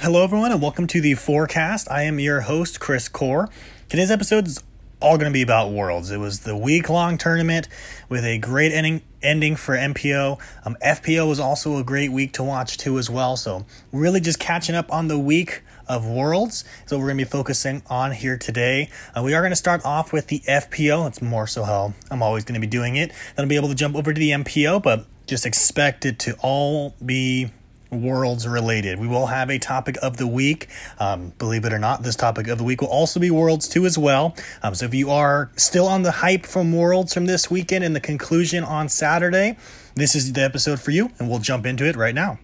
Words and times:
Hello, 0.00 0.22
everyone, 0.22 0.52
and 0.52 0.62
welcome 0.62 0.86
to 0.86 1.00
the 1.00 1.14
forecast. 1.14 1.90
I 1.90 2.02
am 2.02 2.20
your 2.20 2.42
host, 2.42 2.78
Chris 2.78 3.08
Core. 3.08 3.48
Today's 3.88 4.12
episode 4.12 4.46
is 4.46 4.62
all 5.00 5.18
going 5.18 5.28
to 5.28 5.34
be 5.34 5.42
about 5.42 5.72
Worlds. 5.72 6.12
It 6.12 6.18
was 6.18 6.40
the 6.40 6.56
week 6.56 6.88
long 6.88 7.18
tournament 7.18 7.66
with 8.08 8.24
a 8.24 8.38
great 8.38 8.70
ending 8.70 9.02
ending 9.22 9.56
for 9.56 9.74
MPO. 9.74 10.38
Um, 10.64 10.76
FPO 10.80 11.28
was 11.28 11.40
also 11.40 11.78
a 11.78 11.82
great 11.82 12.12
week 12.12 12.32
to 12.34 12.44
watch 12.44 12.78
too, 12.78 12.96
as 12.96 13.10
well. 13.10 13.36
So, 13.36 13.66
really 13.90 14.20
just 14.20 14.38
catching 14.38 14.76
up 14.76 14.92
on 14.92 15.08
the 15.08 15.18
week 15.18 15.64
of 15.88 16.06
Worlds. 16.06 16.64
is 16.86 16.92
what 16.92 16.98
we're 17.00 17.06
going 17.06 17.18
to 17.18 17.24
be 17.24 17.30
focusing 17.30 17.82
on 17.90 18.12
here 18.12 18.38
today. 18.38 18.90
Uh, 19.16 19.24
we 19.24 19.34
are 19.34 19.40
going 19.40 19.50
to 19.50 19.56
start 19.56 19.84
off 19.84 20.12
with 20.12 20.28
the 20.28 20.38
FPO. 20.46 21.08
It's 21.08 21.20
more 21.20 21.48
so 21.48 21.64
how 21.64 21.92
I'm 22.08 22.22
always 22.22 22.44
going 22.44 22.54
to 22.54 22.64
be 22.64 22.70
doing 22.70 22.94
it. 22.94 23.08
Then 23.34 23.44
I'll 23.44 23.48
be 23.48 23.56
able 23.56 23.68
to 23.68 23.74
jump 23.74 23.96
over 23.96 24.14
to 24.14 24.18
the 24.18 24.30
MPO, 24.30 24.80
but 24.80 25.06
just 25.26 25.44
expect 25.44 26.06
it 26.06 26.20
to 26.20 26.36
all 26.40 26.94
be 27.04 27.50
worlds 27.90 28.46
related. 28.46 28.98
We 28.98 29.08
will 29.08 29.26
have 29.26 29.50
a 29.50 29.58
topic 29.58 29.96
of 30.02 30.16
the 30.16 30.26
week. 30.26 30.68
Um, 30.98 31.32
believe 31.38 31.64
it 31.64 31.72
or 31.72 31.78
not, 31.78 32.02
this 32.02 32.16
topic 32.16 32.48
of 32.48 32.58
the 32.58 32.64
week 32.64 32.80
will 32.80 32.88
also 32.88 33.18
be 33.20 33.30
worlds 33.30 33.68
too 33.68 33.86
as 33.86 33.96
well. 33.96 34.36
Um, 34.62 34.74
so 34.74 34.86
if 34.86 34.94
you 34.94 35.10
are 35.10 35.50
still 35.56 35.86
on 35.86 36.02
the 36.02 36.10
hype 36.10 36.46
from 36.46 36.72
worlds 36.72 37.14
from 37.14 37.26
this 37.26 37.50
weekend 37.50 37.84
and 37.84 37.96
the 37.96 38.00
conclusion 38.00 38.64
on 38.64 38.88
Saturday, 38.88 39.56
this 39.94 40.14
is 40.14 40.32
the 40.32 40.42
episode 40.42 40.80
for 40.80 40.90
you, 40.90 41.10
and 41.18 41.28
we'll 41.28 41.38
jump 41.38 41.66
into 41.66 41.84
it 41.86 41.96
right 41.96 42.14
now. 42.14 42.38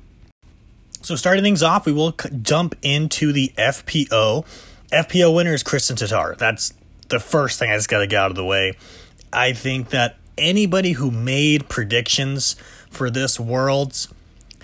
So 1.02 1.16
starting 1.16 1.44
things 1.44 1.62
off, 1.62 1.84
we 1.84 1.92
will 1.92 2.12
jump 2.40 2.74
into 2.82 3.32
the 3.32 3.52
FPO. 3.58 4.46
FPO 4.90 5.34
winner 5.34 5.52
is 5.52 5.62
Kristin 5.62 5.96
Tattar. 5.96 6.36
That's 6.38 6.72
the 7.08 7.20
first 7.20 7.58
thing 7.58 7.70
I 7.70 7.76
just 7.76 7.90
got 7.90 7.98
to 7.98 8.06
get 8.06 8.18
out 8.18 8.30
of 8.30 8.36
the 8.36 8.44
way. 8.44 8.74
I 9.32 9.52
think 9.52 9.90
that 9.90 10.16
anybody 10.38 10.92
who 10.92 11.10
made 11.10 11.68
predictions 11.68 12.56
for 12.88 13.10
this 13.10 13.38
Worlds 13.38 14.13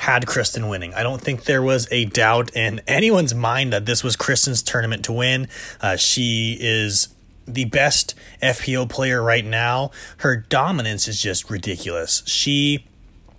had 0.00 0.24
Kristin 0.24 0.70
winning. 0.70 0.94
I 0.94 1.02
don't 1.02 1.20
think 1.20 1.44
there 1.44 1.62
was 1.62 1.86
a 1.90 2.06
doubt 2.06 2.56
in 2.56 2.80
anyone's 2.86 3.34
mind 3.34 3.74
that 3.74 3.84
this 3.84 4.02
was 4.02 4.16
Kristin's 4.16 4.62
tournament 4.62 5.04
to 5.04 5.12
win. 5.12 5.46
Uh, 5.78 5.96
she 5.96 6.56
is 6.58 7.08
the 7.46 7.66
best 7.66 8.14
FPO 8.42 8.88
player 8.88 9.22
right 9.22 9.44
now. 9.44 9.90
Her 10.18 10.36
dominance 10.36 11.06
is 11.06 11.20
just 11.20 11.50
ridiculous. 11.50 12.22
She 12.24 12.86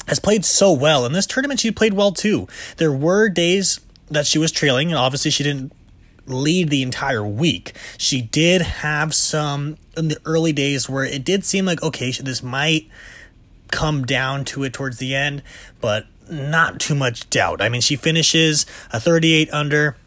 has 0.07 0.19
played 0.19 0.45
so 0.45 0.71
well. 0.71 1.03
In 1.03 1.13
this 1.13 1.25
tournament, 1.25 1.59
she 1.59 1.71
played 1.71 1.95
well 1.95 2.11
too. 2.11 2.47
There 2.77 2.93
were 2.93 3.27
days 3.27 3.79
that 4.11 4.27
she 4.27 4.37
was 4.37 4.51
trailing, 4.51 4.89
and 4.89 4.99
obviously 4.99 5.31
she 5.31 5.43
didn't 5.43 5.73
lead 6.27 6.69
the 6.69 6.83
entire 6.83 7.25
week. 7.25 7.73
She 7.97 8.21
did 8.21 8.61
have 8.61 9.15
some 9.15 9.77
in 9.97 10.09
the 10.09 10.17
early 10.25 10.53
days 10.53 10.87
where 10.87 11.05
it 11.05 11.25
did 11.25 11.43
seem 11.43 11.65
like, 11.65 11.81
okay, 11.81 12.11
this 12.11 12.43
might 12.43 12.87
come 13.71 14.05
down 14.05 14.45
to 14.45 14.63
it 14.63 14.73
towards 14.73 14.99
the 14.99 15.15
end, 15.15 15.41
but 15.79 16.05
not 16.31 16.79
too 16.79 16.95
much 16.95 17.29
doubt. 17.29 17.61
I 17.61 17.69
mean, 17.69 17.81
she 17.81 17.95
finishes 17.95 18.65
a 18.91 18.99
38 18.99 19.51
under. 19.51 19.97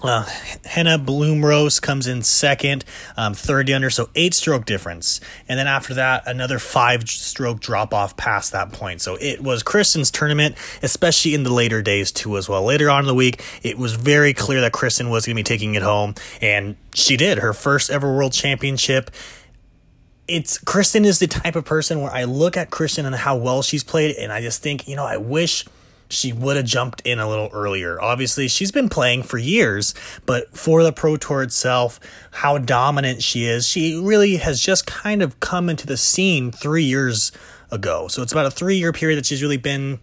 Uh, 0.00 0.24
Henna 0.64 0.96
Blomroos 0.96 1.82
comes 1.82 2.06
in 2.06 2.22
second, 2.22 2.84
um, 3.16 3.34
30 3.34 3.74
under, 3.74 3.90
so 3.90 4.08
eight 4.14 4.32
stroke 4.32 4.64
difference. 4.64 5.20
And 5.48 5.58
then 5.58 5.66
after 5.66 5.94
that, 5.94 6.22
another 6.26 6.60
five 6.60 7.08
stroke 7.08 7.58
drop 7.58 7.92
off 7.92 8.16
past 8.16 8.52
that 8.52 8.72
point. 8.72 9.00
So 9.00 9.16
it 9.20 9.42
was 9.42 9.64
Kristin's 9.64 10.12
tournament, 10.12 10.54
especially 10.84 11.34
in 11.34 11.42
the 11.42 11.52
later 11.52 11.82
days, 11.82 12.12
too, 12.12 12.36
as 12.36 12.48
well. 12.48 12.62
Later 12.62 12.90
on 12.90 13.00
in 13.00 13.06
the 13.06 13.14
week, 13.14 13.42
it 13.64 13.76
was 13.76 13.94
very 13.94 14.32
clear 14.34 14.60
that 14.60 14.72
Kristin 14.72 15.10
was 15.10 15.26
going 15.26 15.34
to 15.34 15.40
be 15.40 15.44
taking 15.44 15.74
it 15.74 15.82
home, 15.82 16.14
and 16.40 16.76
she 16.94 17.16
did. 17.16 17.38
Her 17.38 17.52
first 17.52 17.90
ever 17.90 18.14
world 18.14 18.32
championship 18.32 19.10
it's 20.28 20.58
Kristin 20.58 21.04
is 21.04 21.18
the 21.18 21.26
type 21.26 21.56
of 21.56 21.64
person 21.64 22.00
where 22.00 22.12
I 22.12 22.24
look 22.24 22.56
at 22.56 22.70
Kristin 22.70 23.06
and 23.06 23.14
how 23.14 23.36
well 23.36 23.62
she's 23.62 23.82
played, 23.82 24.14
and 24.16 24.30
I 24.32 24.40
just 24.40 24.62
think, 24.62 24.86
you 24.86 24.94
know, 24.94 25.04
I 25.04 25.16
wish 25.16 25.64
she 26.10 26.32
would 26.32 26.56
have 26.56 26.64
jumped 26.66 27.00
in 27.02 27.18
a 27.18 27.28
little 27.28 27.50
earlier. 27.52 28.00
Obviously, 28.00 28.48
she's 28.48 28.70
been 28.70 28.88
playing 28.88 29.22
for 29.22 29.38
years, 29.38 29.94
but 30.26 30.56
for 30.56 30.82
the 30.82 30.92
Pro 30.92 31.16
Tour 31.16 31.42
itself, 31.42 31.98
how 32.30 32.58
dominant 32.58 33.22
she 33.22 33.44
is, 33.44 33.66
she 33.66 33.98
really 33.98 34.36
has 34.36 34.60
just 34.60 34.86
kind 34.86 35.22
of 35.22 35.38
come 35.40 35.68
into 35.68 35.86
the 35.86 35.96
scene 35.96 36.50
three 36.52 36.84
years 36.84 37.32
ago. 37.70 38.08
So 38.08 38.22
it's 38.22 38.32
about 38.32 38.46
a 38.46 38.50
three 38.50 38.76
year 38.76 38.92
period 38.92 39.16
that 39.16 39.26
she's 39.26 39.42
really 39.42 39.56
been 39.56 39.98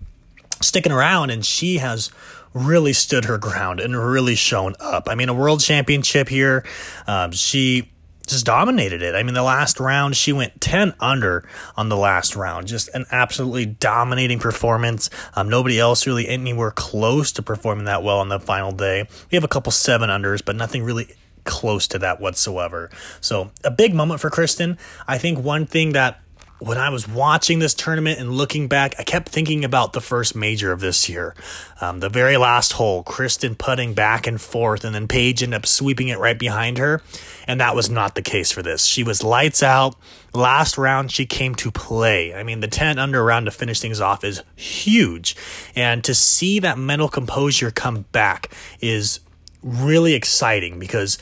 sticking 0.62 0.92
around, 0.92 1.30
and 1.30 1.46
she 1.46 1.78
has 1.78 2.12
really 2.54 2.94
stood 2.94 3.26
her 3.26 3.38
ground 3.38 3.80
and 3.80 3.96
really 3.96 4.36
shown 4.36 4.76
up. 4.80 5.10
I 5.10 5.16
mean, 5.16 5.30
a 5.30 5.34
world 5.34 5.60
championship 5.60 6.30
here. 6.30 6.64
Um, 7.06 7.32
she 7.32 7.92
just 8.26 8.46
dominated 8.46 9.02
it. 9.02 9.16
I 9.16 9.24
mean, 9.24 9.34
the 9.34 9.44
last 9.44 9.80
round, 9.80 10.16
she 10.16 10.34
went 10.34 10.60
10 10.62 10.94
under 11.00 11.48
on 11.76 11.90
the 11.90 11.98
last 11.98 12.36
round. 12.36 12.68
Just 12.68 12.90
an 12.94 13.06
absolutely 13.12 13.66
dominating 13.66 14.40
performance. 14.40 15.10
Um, 15.36 15.50
nobody 15.50 15.80
else 15.80 16.08
really 16.08 16.28
anywhere 16.28 16.72
close 16.72 17.32
to 17.34 17.42
performing 17.42 17.86
that 17.86 18.04
well 18.04 18.20
on 18.20 18.30
the 18.30 18.40
final 18.40 18.72
day. 18.72 19.08
We 19.32 19.36
have 19.36 19.44
a 19.44 19.50
couple 19.50 19.72
seven 19.72 20.10
unders, 20.10 20.44
but 20.44 20.56
nothing 20.56 20.84
really 20.84 21.16
close 21.44 21.88
to 21.88 22.00
that 22.00 22.20
whatsoever. 22.20 22.90
So, 23.22 23.52
a 23.64 23.72
big 23.72 23.94
moment 23.94 24.20
for 24.20 24.30
Kristin. 24.30 24.78
I 25.08 25.18
think 25.18 25.40
one 25.40 25.66
thing 25.66 25.94
that 25.94 26.22
when 26.60 26.78
I 26.78 26.90
was 26.90 27.08
watching 27.08 27.60
this 27.60 27.74
tournament 27.74 28.20
and 28.20 28.32
looking 28.32 28.68
back, 28.68 28.96
I 28.98 29.04
kept 29.04 29.30
thinking 29.30 29.66
about 29.66 29.94
the 29.94 30.00
first 30.00 30.36
major 30.36 30.72
of 30.72 30.80
this 30.80 31.10
year. 31.10 31.36
Um, 31.82 32.00
the 32.00 32.08
very 32.08 32.38
last 32.38 32.74
hole, 32.74 33.04
Kristin 33.04 33.58
putting 33.58 33.94
back 33.94 34.26
and 34.26 34.40
forth, 34.40 34.86
and 34.86 34.96
then 34.96 35.08
Paige 35.08 35.44
ended 35.44 35.58
up 35.58 35.66
sweeping 35.66 36.08
it 36.08 36.18
right 36.18 36.40
behind 36.40 36.78
her. 36.78 37.02
And 37.48 37.60
that 37.60 37.76
was 37.76 37.90
not 37.90 38.16
the 38.16 38.22
case 38.22 38.52
for 38.52 38.62
this. 38.62 38.86
She 38.86 39.04
was 39.04 39.22
lights 39.22 39.62
out. 39.62 39.96
Last 40.34 40.78
round, 40.78 41.12
she 41.12 41.26
came 41.26 41.56
to 41.56 41.72
play. 41.72 42.34
I 42.34 42.44
mean, 42.44 42.62
the 42.62 42.68
10 42.68 43.00
under 43.00 43.24
round 43.24 43.46
to 43.46 43.52
finish 43.52 43.80
things 43.82 44.00
off 44.00 44.24
is 44.24 44.42
huge. 44.56 45.36
And 45.76 46.04
to 46.06 46.16
see 46.16 46.60
that 46.60 46.78
mental 46.78 47.10
composure 47.10 47.72
come 47.72 48.06
back 48.12 48.52
is 48.80 49.20
really 49.62 50.14
exciting 50.14 50.80
because 50.80 51.18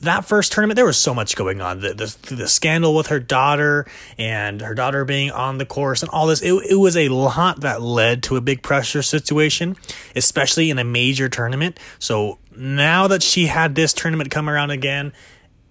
that 0.00 0.24
first 0.24 0.52
tournament, 0.52 0.76
there 0.76 0.86
was 0.86 0.98
so 0.98 1.12
much 1.12 1.34
going 1.34 1.60
on. 1.60 1.80
The, 1.80 1.94
the, 1.94 2.34
the 2.36 2.48
scandal 2.48 2.94
with 2.94 3.08
her 3.08 3.18
daughter 3.18 3.86
and 4.16 4.60
her 4.60 4.74
daughter 4.74 5.04
being 5.04 5.30
on 5.30 5.58
the 5.58 5.66
course 5.66 6.02
and 6.02 6.10
all 6.10 6.26
this. 6.26 6.40
It, 6.40 6.52
it 6.70 6.76
was 6.76 6.96
a 6.96 7.08
lot 7.08 7.60
that 7.60 7.82
led 7.82 8.22
to 8.24 8.36
a 8.36 8.40
big 8.40 8.62
pressure 8.62 9.02
situation, 9.02 9.76
especially 10.14 10.70
in 10.70 10.78
a 10.78 10.84
major 10.84 11.28
tournament. 11.28 11.80
So 11.98 12.38
now 12.56 13.08
that 13.08 13.22
she 13.22 13.46
had 13.46 13.74
this 13.74 13.92
tournament 13.92 14.30
come 14.30 14.48
around 14.48 14.70
again, 14.70 15.12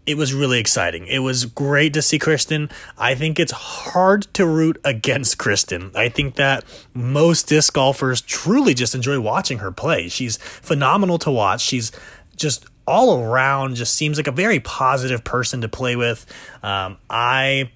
it 0.06 0.16
was 0.16 0.34
really 0.34 0.60
exciting. 0.60 1.06
It 1.08 1.20
was 1.20 1.46
great 1.46 1.94
to 1.94 2.02
see 2.02 2.18
Kristin. 2.18 2.72
I 2.98 3.14
think 3.14 3.40
it's 3.40 3.52
hard 3.52 4.24
to 4.36 4.46
root 4.46 4.80
against 4.86 5.38
Kristin. 5.38 5.94
I 5.96 6.08
think 6.08 6.36
that 6.36 6.64
most 6.94 7.50
disc 7.50 7.74
golfers 7.74 8.22
truly 8.22 8.74
just 8.74 8.96
enjoy 8.96 9.20
watching 9.20 9.60
her 9.60 9.72
play. 9.72 10.08
She's 10.08 10.38
phenomenal 10.38 11.18
to 11.20 11.32
watch. 11.32 11.62
She's 11.62 11.92
just 12.38 12.66
all 12.88 13.22
around 13.22 13.76
just 13.76 13.94
seems 13.94 14.18
like 14.18 14.28
a 14.28 14.32
very 14.32 14.60
positive 14.60 15.24
person 15.24 15.62
to 15.62 15.70
play 15.70 15.96
with. 15.96 16.26
Um, 16.64 16.98
I 17.10 17.72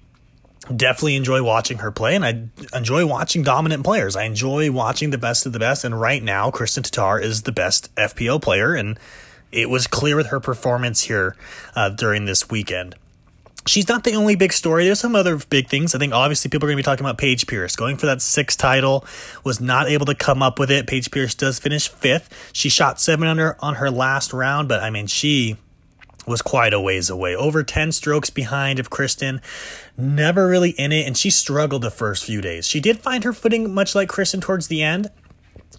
definitely 0.74 1.16
enjoy 1.16 1.42
watching 1.42 1.78
her 1.78 1.90
play 1.90 2.14
and 2.14 2.24
I 2.24 2.48
enjoy 2.76 3.04
watching 3.06 3.42
dominant 3.42 3.84
players. 3.84 4.16
I 4.16 4.24
enjoy 4.24 4.70
watching 4.70 5.10
the 5.10 5.18
best 5.18 5.44
of 5.44 5.52
the 5.52 5.58
best. 5.58 5.84
And 5.84 6.00
right 6.00 6.22
now, 6.22 6.50
Kristin 6.50 6.82
Tattar 6.82 7.22
is 7.22 7.42
the 7.42 7.52
best 7.52 7.94
FPO 7.96 8.40
player. 8.40 8.74
And 8.74 8.98
it 9.50 9.68
was 9.68 9.86
clear 9.86 10.16
with 10.16 10.28
her 10.28 10.40
performance 10.40 11.02
here 11.02 11.36
uh, 11.76 11.90
during 11.90 12.24
this 12.24 12.48
weekend 12.48 12.94
she's 13.66 13.88
not 13.88 14.04
the 14.04 14.14
only 14.14 14.36
big 14.36 14.52
story. 14.52 14.84
There's 14.84 15.00
some 15.00 15.14
other 15.14 15.36
big 15.36 15.68
things. 15.68 15.94
I 15.94 15.98
think 15.98 16.12
obviously 16.12 16.50
people 16.50 16.66
are 16.66 16.70
going 16.70 16.76
to 16.76 16.82
be 16.82 16.84
talking 16.84 17.04
about 17.04 17.18
Paige 17.18 17.46
Pierce 17.46 17.76
going 17.76 17.96
for 17.96 18.06
that 18.06 18.22
sixth 18.22 18.58
title. 18.58 19.04
Was 19.44 19.60
not 19.60 19.88
able 19.88 20.06
to 20.06 20.14
come 20.14 20.42
up 20.42 20.58
with 20.58 20.70
it. 20.70 20.86
Paige 20.86 21.10
Pierce 21.10 21.34
does 21.34 21.58
finish 21.58 21.88
fifth. 21.88 22.50
She 22.52 22.68
shot 22.68 23.00
seven 23.00 23.28
under 23.28 23.56
on 23.60 23.76
her 23.76 23.90
last 23.90 24.32
round, 24.32 24.68
but 24.68 24.80
I 24.82 24.90
mean 24.90 25.06
she 25.06 25.56
was 26.26 26.42
quite 26.42 26.72
a 26.72 26.80
ways 26.80 27.10
away, 27.10 27.34
over 27.34 27.62
10 27.62 27.92
strokes 27.92 28.30
behind 28.30 28.78
of 28.78 28.90
Kristin. 28.90 29.40
never 29.96 30.46
really 30.46 30.70
in 30.70 30.92
it, 30.92 31.06
and 31.06 31.16
she 31.16 31.30
struggled 31.30 31.82
the 31.82 31.90
first 31.90 32.24
few 32.24 32.40
days. 32.40 32.66
She 32.66 32.80
did 32.80 33.00
find 33.00 33.24
her 33.24 33.32
footing 33.32 33.74
much 33.74 33.94
like 33.94 34.08
Kristin, 34.08 34.40
towards 34.40 34.68
the 34.68 34.82
end, 34.82 35.10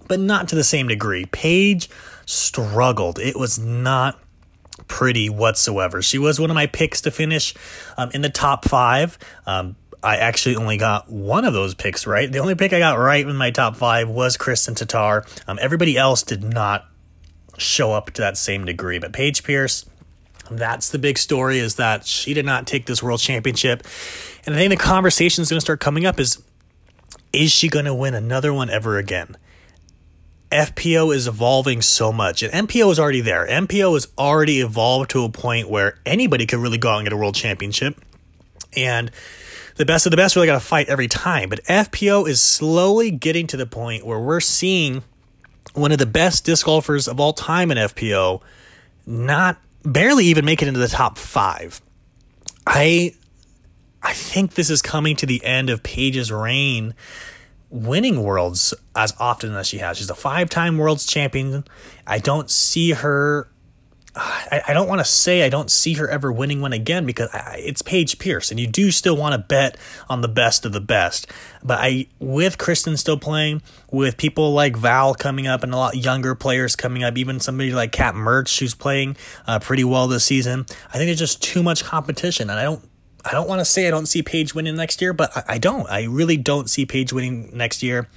but 0.07 0.19
not 0.19 0.47
to 0.49 0.55
the 0.55 0.63
same 0.63 0.87
degree. 0.87 1.25
Paige 1.25 1.89
struggled. 2.25 3.19
It 3.19 3.37
was 3.37 3.57
not 3.57 4.19
pretty 4.87 5.29
whatsoever. 5.29 6.01
She 6.01 6.17
was 6.17 6.39
one 6.39 6.49
of 6.49 6.55
my 6.55 6.67
picks 6.67 7.01
to 7.01 7.11
finish 7.11 7.53
um, 7.97 8.11
in 8.13 8.21
the 8.21 8.29
top 8.29 8.65
five. 8.65 9.17
Um, 9.45 9.75
I 10.01 10.17
actually 10.17 10.57
only 10.57 10.77
got 10.77 11.09
one 11.09 11.45
of 11.45 11.53
those 11.53 11.73
picks 11.73 12.05
right. 12.05 12.29
The 12.29 12.39
only 12.39 12.55
pick 12.55 12.73
I 12.73 12.79
got 12.79 12.99
right 12.99 13.25
in 13.25 13.35
my 13.37 13.51
top 13.51 13.77
five 13.77 14.09
was 14.09 14.35
Kristin 14.35 14.75
Tattar. 14.75 15.25
Um, 15.47 15.57
everybody 15.61 15.97
else 15.97 16.23
did 16.23 16.43
not 16.43 16.85
show 17.57 17.93
up 17.93 18.11
to 18.11 18.21
that 18.21 18.37
same 18.37 18.65
degree. 18.65 18.99
But 18.99 19.13
Paige 19.13 19.43
Pierce, 19.43 19.85
that's 20.51 20.89
the 20.89 20.99
big 20.99 21.17
story 21.17 21.59
is 21.59 21.75
that 21.75 22.05
she 22.05 22.33
did 22.33 22.45
not 22.45 22.67
take 22.67 22.85
this 22.85 23.01
world 23.01 23.21
championship. 23.21 23.83
And 24.45 24.55
I 24.55 24.57
think 24.57 24.71
the 24.71 24.77
conversation 24.77 25.41
is 25.41 25.49
going 25.49 25.57
to 25.57 25.61
start 25.61 25.79
coming 25.79 26.05
up 26.05 26.19
is 26.19 26.41
is 27.31 27.51
she 27.51 27.67
going 27.67 27.85
to 27.85 27.95
win 27.95 28.13
another 28.13 28.53
one 28.53 28.69
ever 28.69 28.97
again? 28.97 29.37
FPO 30.53 31.13
is 31.13 31.27
evolving 31.27 31.81
so 31.81 32.11
much, 32.13 32.43
and 32.43 32.67
MPO 32.67 32.91
is 32.91 32.99
already 32.99 33.21
there. 33.21 33.47
MPO 33.47 33.97
is 33.97 34.07
already 34.17 34.61
evolved 34.61 35.09
to 35.11 35.23
a 35.23 35.29
point 35.29 35.67
where 35.67 35.99
anybody 36.05 36.45
could 36.45 36.59
really 36.59 36.77
go 36.77 36.89
out 36.89 36.97
and 36.99 37.05
get 37.05 37.13
a 37.13 37.17
world 37.17 37.33
championship, 37.33 37.99
and 38.75 39.09
the 39.75 39.85
best 39.85 40.05
of 40.05 40.11
the 40.11 40.17
best 40.17 40.35
really 40.35 40.47
got 40.47 40.53
to 40.53 40.59
fight 40.59 40.87
every 40.89 41.07
time. 41.07 41.49
But 41.49 41.63
FPO 41.63 42.29
is 42.29 42.39
slowly 42.39 43.09
getting 43.09 43.47
to 43.47 43.57
the 43.57 43.65
point 43.65 44.05
where 44.05 44.19
we're 44.19 44.39
seeing 44.39 45.03
one 45.73 45.91
of 45.91 45.97
the 45.97 46.05
best 46.05 46.45
disc 46.45 46.65
golfers 46.65 47.07
of 47.07 47.19
all 47.19 47.33
time 47.33 47.71
in 47.71 47.77
FPO, 47.77 48.41
not 49.07 49.57
barely 49.83 50.25
even 50.25 50.45
make 50.45 50.61
it 50.61 50.67
into 50.67 50.79
the 50.79 50.87
top 50.87 51.17
five. 51.17 51.81
I 52.67 53.15
I 54.03 54.13
think 54.13 54.53
this 54.53 54.69
is 54.69 54.81
coming 54.81 55.15
to 55.15 55.25
the 55.25 55.43
end 55.43 55.69
of 55.69 55.81
Paige's 55.81 56.31
reign 56.31 56.93
winning 57.73 58.21
worlds 58.21 58.73
as 58.95 59.13
often 59.19 59.53
as 59.55 59.67
she 59.67 59.79
has. 59.79 59.97
She's 59.97 60.09
a 60.09 60.15
five 60.15 60.49
time 60.49 60.77
world's 60.77 61.05
champion. 61.05 61.65
I 62.05 62.19
don't 62.19 62.49
see 62.49 62.91
her 62.91 63.49
I, 64.15 64.61
I 64.67 64.73
don't 64.73 64.87
want 64.87 64.99
to 64.99 65.05
say 65.05 65.43
I 65.43 65.49
don't 65.49 65.71
see 65.71 65.93
her 65.93 66.07
ever 66.07 66.31
winning 66.31 66.61
one 66.61 66.73
again 66.73 67.05
because 67.05 67.29
I, 67.33 67.61
it's 67.63 67.81
Paige 67.81 68.19
Pierce, 68.19 68.51
and 68.51 68.59
you 68.59 68.67
do 68.67 68.91
still 68.91 69.17
want 69.17 69.33
to 69.33 69.39
bet 69.39 69.77
on 70.07 70.21
the 70.21 70.27
best 70.27 70.65
of 70.65 70.71
the 70.71 70.81
best. 70.81 71.27
But 71.63 71.79
I, 71.81 72.07
with 72.19 72.59
Kristin 72.59 72.97
still 72.97 73.17
playing, 73.17 73.63
with 73.91 74.17
people 74.17 74.53
like 74.53 74.77
Val 74.77 75.15
coming 75.15 75.47
up, 75.47 75.63
and 75.63 75.73
a 75.73 75.77
lot 75.77 75.95
younger 75.95 76.35
players 76.35 76.75
coming 76.75 77.03
up, 77.03 77.17
even 77.17 77.39
somebody 77.39 77.71
like 77.71 77.91
Kat 77.91 78.13
Mertz 78.13 78.59
who's 78.59 78.75
playing 78.75 79.17
uh, 79.47 79.57
pretty 79.59 79.83
well 79.83 80.07
this 80.07 80.25
season, 80.25 80.65
I 80.89 80.97
think 80.97 81.07
there's 81.07 81.19
just 81.19 81.41
too 81.41 81.63
much 81.63 81.83
competition, 81.83 82.49
and 82.49 82.59
I 82.59 82.63
don't. 82.63 82.87
I 83.25 83.31
don't 83.31 83.47
want 83.47 83.59
to 83.59 83.65
say 83.65 83.87
I 83.87 83.91
don't 83.91 84.05
see 84.05 84.21
Paige 84.21 84.53
winning 84.53 84.75
next 84.75 85.01
year, 85.01 85.13
but 85.13 85.35
I, 85.35 85.43
I 85.55 85.57
don't. 85.57 85.89
I 85.89 86.03
really 86.03 86.37
don't 86.37 86.69
see 86.69 86.85
Paige 86.85 87.13
winning 87.13 87.49
next 87.53 87.81
year. 87.81 88.07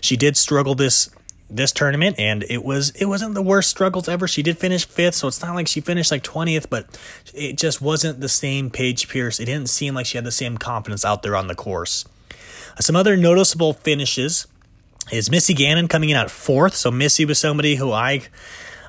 She 0.00 0.16
did 0.16 0.36
struggle 0.36 0.74
this 0.74 1.10
this 1.48 1.70
tournament 1.70 2.16
and 2.18 2.44
it 2.48 2.64
was 2.64 2.90
it 2.90 3.04
wasn't 3.04 3.32
the 3.34 3.42
worst 3.42 3.70
struggles 3.70 4.08
ever 4.08 4.26
she 4.26 4.42
did 4.42 4.58
finish 4.58 4.84
fifth 4.84 5.14
so 5.14 5.28
it's 5.28 5.40
not 5.40 5.54
like 5.54 5.68
she 5.68 5.80
finished 5.80 6.10
like 6.10 6.24
20th 6.24 6.68
but 6.68 6.86
it 7.34 7.56
just 7.56 7.80
wasn't 7.80 8.18
the 8.20 8.28
same 8.28 8.68
paige 8.68 9.08
pierce 9.08 9.38
it 9.38 9.44
didn't 9.44 9.68
seem 9.68 9.94
like 9.94 10.06
she 10.06 10.18
had 10.18 10.24
the 10.24 10.32
same 10.32 10.58
confidence 10.58 11.04
out 11.04 11.22
there 11.22 11.36
on 11.36 11.46
the 11.46 11.54
course 11.54 12.04
some 12.80 12.96
other 12.96 13.16
noticeable 13.16 13.72
finishes 13.72 14.48
is 15.12 15.30
missy 15.30 15.54
gannon 15.54 15.86
coming 15.86 16.10
in 16.10 16.16
at 16.16 16.32
fourth 16.32 16.74
so 16.74 16.90
missy 16.90 17.24
was 17.24 17.38
somebody 17.38 17.76
who 17.76 17.92
i 17.92 18.20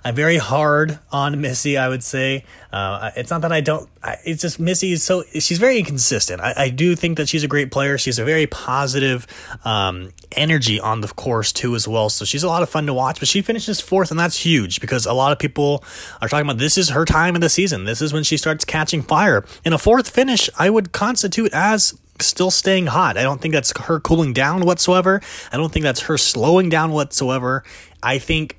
I'm 0.08 0.16
very 0.16 0.38
hard 0.38 1.00
on 1.12 1.42
Missy. 1.42 1.78
I 1.78 1.90
would 1.90 2.02
say 2.02 2.46
uh, 2.72 3.12
it's 3.18 3.30
not 3.30 3.42
that 3.42 3.52
I 3.52 3.60
don't. 3.60 3.90
I, 4.02 4.16
it's 4.24 4.42
just 4.42 4.58
Missy 4.58 4.94
is 4.94 5.04
so 5.04 5.26
she's 5.34 5.58
very 5.58 5.80
inconsistent. 5.80 6.40
I, 6.40 6.54
I, 6.56 6.70
do 6.70 6.96
think 6.96 7.18
that 7.18 7.28
she's 7.28 7.44
a 7.44 7.48
great 7.50 7.72
player. 7.72 7.98
She's 7.98 8.18
a 8.18 8.24
very 8.24 8.48
positive 8.48 9.28
um, 9.66 10.14
energy 10.32 10.80
on 10.80 11.02
the 11.02 11.10
course 11.10 11.52
too, 11.52 11.76
as 11.76 11.90
well. 11.90 12.10
So 12.10 12.24
she's 12.24 12.44
a 12.44 12.48
lot 12.48 12.64
of 12.64 12.70
fun 12.70 12.86
to 12.86 12.94
watch. 12.94 13.20
But 13.20 13.28
she 13.28 13.42
finishes 13.42 13.82
fourth, 13.82 14.10
and 14.10 14.18
that's 14.18 14.38
huge 14.38 14.80
because 14.80 15.06
a 15.06 15.12
lot 15.12 15.34
of 15.34 15.40
people 15.40 15.84
are 16.22 16.30
talking 16.30 16.46
about 16.46 16.58
this 16.58 16.78
is 16.78 16.88
her 16.92 17.04
time 17.04 17.36
of 17.36 17.42
the 17.42 17.50
season. 17.50 17.84
This 17.84 18.02
is 18.02 18.14
when 18.14 18.24
she 18.24 18.38
starts 18.38 18.64
catching 18.64 19.02
fire. 19.02 19.44
In 19.66 19.74
a 19.74 19.78
fourth 19.78 20.10
finish, 20.10 20.50
I 20.58 20.70
would 20.70 20.94
constitute 20.94 21.52
as 21.52 22.00
still 22.22 22.50
staying 22.50 22.88
hot. 22.88 23.18
I 23.18 23.24
don't 23.24 23.42
think 23.42 23.54
that's 23.54 23.78
her 23.78 24.00
cooling 24.00 24.32
down 24.32 24.62
whatsoever. 24.62 25.20
I 25.52 25.58
don't 25.58 25.74
think 25.74 25.84
that's 25.84 26.04
her 26.04 26.18
slowing 26.18 26.70
down 26.70 26.94
whatsoever. 26.94 27.66
I 28.02 28.20
think 28.20 28.56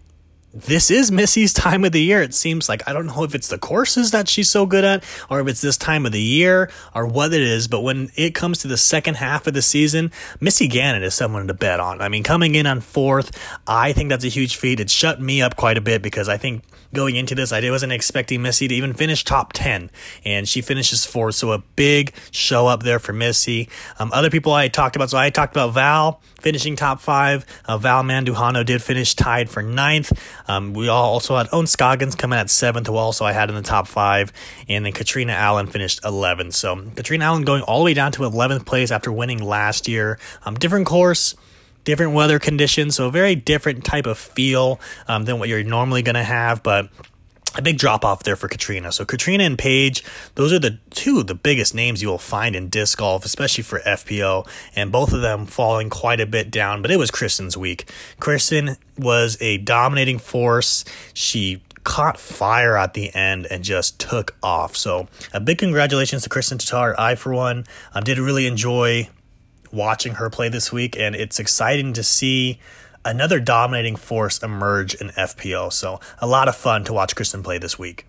this 0.52 0.90
is 0.90 1.12
Missy's 1.12 1.52
time 1.52 1.84
of 1.84 1.92
the 1.92 2.02
year. 2.02 2.22
It 2.22 2.32
seems 2.32 2.68
like 2.68 2.82
I 2.88 2.92
don't 2.94 3.06
know 3.06 3.22
if 3.22 3.34
it's 3.34 3.48
the 3.48 3.58
courses 3.58 4.12
that 4.12 4.28
she's 4.28 4.48
so 4.48 4.64
good 4.64 4.84
at 4.84 5.04
or 5.28 5.40
if 5.40 5.48
it's 5.48 5.60
this 5.60 5.76
time 5.76 6.06
of 6.06 6.12
the 6.12 6.22
year 6.22 6.70
or 6.94 7.06
what 7.06 7.34
it 7.34 7.42
is, 7.42 7.68
but 7.68 7.82
when 7.82 8.10
it 8.16 8.34
comes 8.34 8.58
to 8.58 8.68
the 8.68 8.78
second 8.78 9.16
half 9.16 9.46
of 9.46 9.52
the 9.52 9.60
season, 9.60 10.10
Missy 10.40 10.66
Gannon 10.66 11.02
is 11.02 11.14
someone 11.14 11.46
to 11.48 11.54
bet 11.54 11.80
on. 11.80 12.00
I 12.00 12.08
mean, 12.08 12.22
coming 12.22 12.54
in 12.54 12.66
on 12.66 12.80
fourth, 12.80 13.30
I 13.66 13.92
think 13.92 14.08
that's 14.08 14.24
a 14.24 14.28
huge 14.28 14.56
feat. 14.56 14.80
It 14.80 14.90
shut 14.90 15.20
me 15.20 15.42
up 15.42 15.56
quite 15.56 15.76
a 15.76 15.82
bit 15.82 16.00
because 16.00 16.28
I 16.28 16.38
think 16.38 16.64
going 16.94 17.16
into 17.16 17.34
this, 17.34 17.52
I 17.52 17.68
wasn't 17.70 17.92
expecting 17.92 18.42
Missy 18.42 18.68
to 18.68 18.74
even 18.74 18.94
finish 18.94 19.24
top 19.24 19.52
10, 19.52 19.90
and 20.24 20.48
she 20.48 20.62
finishes 20.62 21.04
fourth. 21.04 21.34
So 21.34 21.52
a 21.52 21.58
big 21.58 22.14
show 22.30 22.66
up 22.66 22.82
there 22.82 22.98
for 22.98 23.12
Missy. 23.12 23.68
Um, 23.98 24.10
other 24.12 24.30
people 24.30 24.52
I 24.52 24.68
talked 24.68 24.96
about, 24.96 25.10
so 25.10 25.18
I 25.18 25.30
talked 25.30 25.54
about 25.54 25.74
Val 25.74 26.22
finishing 26.40 26.76
top 26.76 27.00
five. 27.00 27.44
Uh, 27.64 27.78
Val 27.78 28.02
Mandujano 28.02 28.64
did 28.64 28.82
finish 28.82 29.14
tied 29.14 29.50
for 29.50 29.62
ninth. 29.62 30.12
Um, 30.48 30.72
we 30.72 30.88
all 30.88 31.12
also 31.12 31.36
had 31.36 31.48
Ohn 31.52 31.66
Scoggins 31.66 32.14
coming 32.14 32.38
at 32.38 32.50
seventh, 32.50 32.86
who 32.86 32.96
also 32.96 33.24
I 33.24 33.32
had 33.32 33.50
in 33.50 33.54
the 33.54 33.62
top 33.62 33.86
five. 33.86 34.32
And 34.68 34.84
then 34.84 34.92
Katrina 34.92 35.32
Allen 35.32 35.66
finished 35.66 36.02
11th. 36.02 36.54
So 36.54 36.82
Katrina 36.96 37.26
Allen 37.26 37.44
going 37.44 37.62
all 37.62 37.80
the 37.80 37.84
way 37.84 37.94
down 37.94 38.12
to 38.12 38.22
11th 38.22 38.64
place 38.64 38.90
after 38.90 39.12
winning 39.12 39.42
last 39.42 39.86
year. 39.86 40.18
Um, 40.44 40.54
different 40.54 40.86
course 40.86 41.36
different 41.84 42.12
weather 42.12 42.38
conditions, 42.38 42.96
so 42.96 43.06
a 43.06 43.10
very 43.10 43.34
different 43.34 43.82
type 43.82 44.04
of 44.04 44.18
feel 44.18 44.78
um, 45.06 45.24
than 45.24 45.38
what 45.38 45.48
you're 45.48 45.64
normally 45.64 46.02
going 46.02 46.16
to 46.16 46.22
have. 46.22 46.62
But 46.62 46.90
a 47.56 47.62
big 47.62 47.78
drop 47.78 48.04
off 48.04 48.24
there 48.24 48.36
for 48.36 48.48
Katrina. 48.48 48.92
So 48.92 49.04
Katrina 49.04 49.44
and 49.44 49.58
Paige, 49.58 50.04
those 50.34 50.52
are 50.52 50.58
the 50.58 50.78
two 50.90 51.22
the 51.22 51.34
biggest 51.34 51.74
names 51.74 52.02
you 52.02 52.08
will 52.08 52.18
find 52.18 52.54
in 52.54 52.68
disc 52.68 52.98
golf, 52.98 53.24
especially 53.24 53.64
for 53.64 53.80
FPO, 53.80 54.46
and 54.76 54.92
both 54.92 55.12
of 55.12 55.22
them 55.22 55.46
falling 55.46 55.90
quite 55.90 56.20
a 56.20 56.26
bit 56.26 56.50
down. 56.50 56.82
But 56.82 56.90
it 56.90 56.98
was 56.98 57.10
Kristin's 57.10 57.56
week. 57.56 57.90
Kristin 58.20 58.76
was 58.98 59.38
a 59.40 59.58
dominating 59.58 60.18
force. 60.18 60.84
She 61.14 61.62
caught 61.84 62.20
fire 62.20 62.76
at 62.76 62.92
the 62.92 63.14
end 63.14 63.46
and 63.50 63.64
just 63.64 63.98
took 63.98 64.36
off. 64.42 64.76
So 64.76 65.08
a 65.32 65.40
big 65.40 65.58
congratulations 65.58 66.22
to 66.24 66.28
Kristin 66.28 66.58
Tattar. 66.58 66.94
I, 66.98 67.14
for 67.14 67.32
one, 67.32 67.64
um, 67.94 68.04
did 68.04 68.18
really 68.18 68.46
enjoy 68.46 69.08
watching 69.72 70.14
her 70.14 70.28
play 70.28 70.48
this 70.48 70.70
week, 70.70 70.98
and 70.98 71.14
it's 71.14 71.38
exciting 71.38 71.94
to 71.94 72.02
see 72.02 72.60
another 73.08 73.40
dominating 73.40 73.96
force 73.96 74.42
emerge 74.42 74.94
in 74.94 75.08
FPO. 75.08 75.72
So, 75.72 75.98
a 76.18 76.26
lot 76.26 76.46
of 76.46 76.54
fun 76.54 76.84
to 76.84 76.92
watch 76.92 77.16
Kristin 77.16 77.42
play 77.42 77.58
this 77.58 77.78
week. 77.78 78.06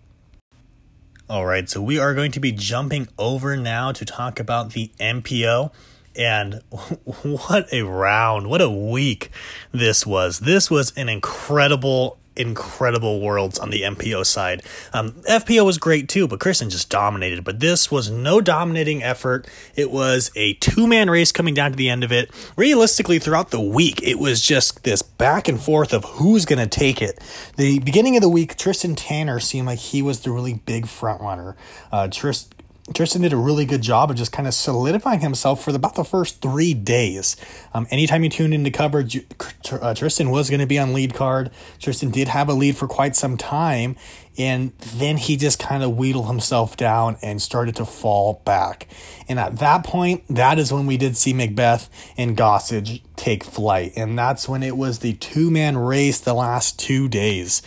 All 1.29 1.45
right, 1.45 1.69
so 1.69 1.81
we 1.81 1.97
are 1.99 2.13
going 2.13 2.31
to 2.33 2.39
be 2.39 2.51
jumping 2.51 3.07
over 3.17 3.55
now 3.55 3.91
to 3.91 4.03
talk 4.03 4.39
about 4.39 4.73
the 4.73 4.91
MPO. 4.99 5.71
And 6.15 6.61
what 7.21 7.71
a 7.71 7.83
round, 7.83 8.47
what 8.49 8.61
a 8.61 8.69
week 8.69 9.29
this 9.71 10.05
was. 10.05 10.39
This 10.39 10.69
was 10.69 10.91
an 10.97 11.07
incredible 11.07 12.17
incredible 12.39 13.19
worlds 13.19 13.59
on 13.59 13.69
the 13.69 13.81
MPO 13.81 14.25
side. 14.25 14.63
Um, 14.93 15.11
FPO 15.29 15.65
was 15.65 15.77
great 15.77 16.07
too, 16.07 16.27
but 16.27 16.39
Kristin 16.39 16.69
just 16.69 16.89
dominated. 16.89 17.43
But 17.43 17.59
this 17.59 17.91
was 17.91 18.09
no 18.09 18.41
dominating 18.41 19.03
effort. 19.03 19.47
It 19.75 19.91
was 19.91 20.31
a 20.35 20.53
two 20.55 20.87
man 20.87 21.09
race 21.09 21.31
coming 21.31 21.53
down 21.53 21.71
to 21.71 21.77
the 21.77 21.89
end 21.89 22.03
of 22.03 22.11
it. 22.11 22.31
Realistically, 22.55 23.19
throughout 23.19 23.51
the 23.51 23.61
week, 23.61 24.01
it 24.01 24.19
was 24.19 24.41
just 24.41 24.83
this 24.83 25.01
back 25.01 25.47
and 25.47 25.61
forth 25.61 25.93
of 25.93 26.05
who's 26.05 26.45
going 26.45 26.59
to 26.59 26.67
take 26.67 27.01
it. 27.01 27.19
The 27.57 27.79
beginning 27.79 28.15
of 28.15 28.21
the 28.21 28.29
week, 28.29 28.55
Tristan 28.57 28.95
Tanner 28.95 29.39
seemed 29.39 29.67
like 29.67 29.79
he 29.79 30.01
was 30.01 30.21
the 30.21 30.31
really 30.31 30.53
big 30.53 30.87
front 30.87 31.21
runner. 31.21 31.55
Uh, 31.91 32.07
Tristan 32.07 32.58
Tristan 32.93 33.21
did 33.21 33.33
a 33.33 33.37
really 33.37 33.65
good 33.65 33.81
job 33.81 34.09
of 34.09 34.17
just 34.17 34.31
kind 34.31 34.47
of 34.47 34.53
solidifying 34.53 35.19
himself 35.19 35.63
for 35.63 35.71
the, 35.71 35.77
about 35.77 35.95
the 35.95 36.03
first 36.03 36.41
three 36.41 36.73
days. 36.73 37.35
Um, 37.73 37.87
anytime 37.91 38.23
you 38.23 38.29
tuned 38.29 38.53
into 38.53 38.71
coverage, 38.71 39.23
uh, 39.71 39.93
Tristan 39.93 40.31
was 40.31 40.49
going 40.49 40.59
to 40.59 40.65
be 40.65 40.79
on 40.79 40.93
lead 40.93 41.13
card. 41.13 41.51
Tristan 41.79 42.11
did 42.11 42.27
have 42.27 42.49
a 42.49 42.53
lead 42.53 42.77
for 42.77 42.87
quite 42.87 43.15
some 43.15 43.37
time, 43.37 43.95
and 44.37 44.71
then 44.79 45.17
he 45.17 45.37
just 45.37 45.59
kind 45.59 45.83
of 45.83 45.95
wheedled 45.97 46.27
himself 46.27 46.77
down 46.77 47.17
and 47.21 47.41
started 47.41 47.75
to 47.75 47.85
fall 47.85 48.41
back. 48.45 48.87
And 49.27 49.39
at 49.39 49.57
that 49.57 49.83
point, 49.83 50.23
that 50.29 50.57
is 50.57 50.73
when 50.73 50.85
we 50.85 50.97
did 50.97 51.15
see 51.15 51.33
McBeth 51.33 51.89
and 52.17 52.35
Gossage 52.35 53.01
take 53.15 53.43
flight, 53.43 53.93
and 53.95 54.17
that's 54.17 54.49
when 54.49 54.63
it 54.63 54.77
was 54.77 54.99
the 54.99 55.13
two 55.13 55.51
man 55.51 55.77
race 55.77 56.19
the 56.19 56.33
last 56.33 56.79
two 56.79 57.07
days 57.07 57.61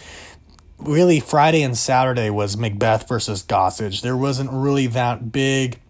really 0.87 1.21
Friday 1.21 1.63
and 1.63 1.77
Saturday 1.77 2.31
was 2.31 2.57
McBeth 2.57 3.09
versus 3.09 3.43
Gossage. 3.43 4.03
There 4.03 4.17
wasn't 4.17 4.51
really 4.53 4.87
that 4.89 5.33
big 5.33 5.81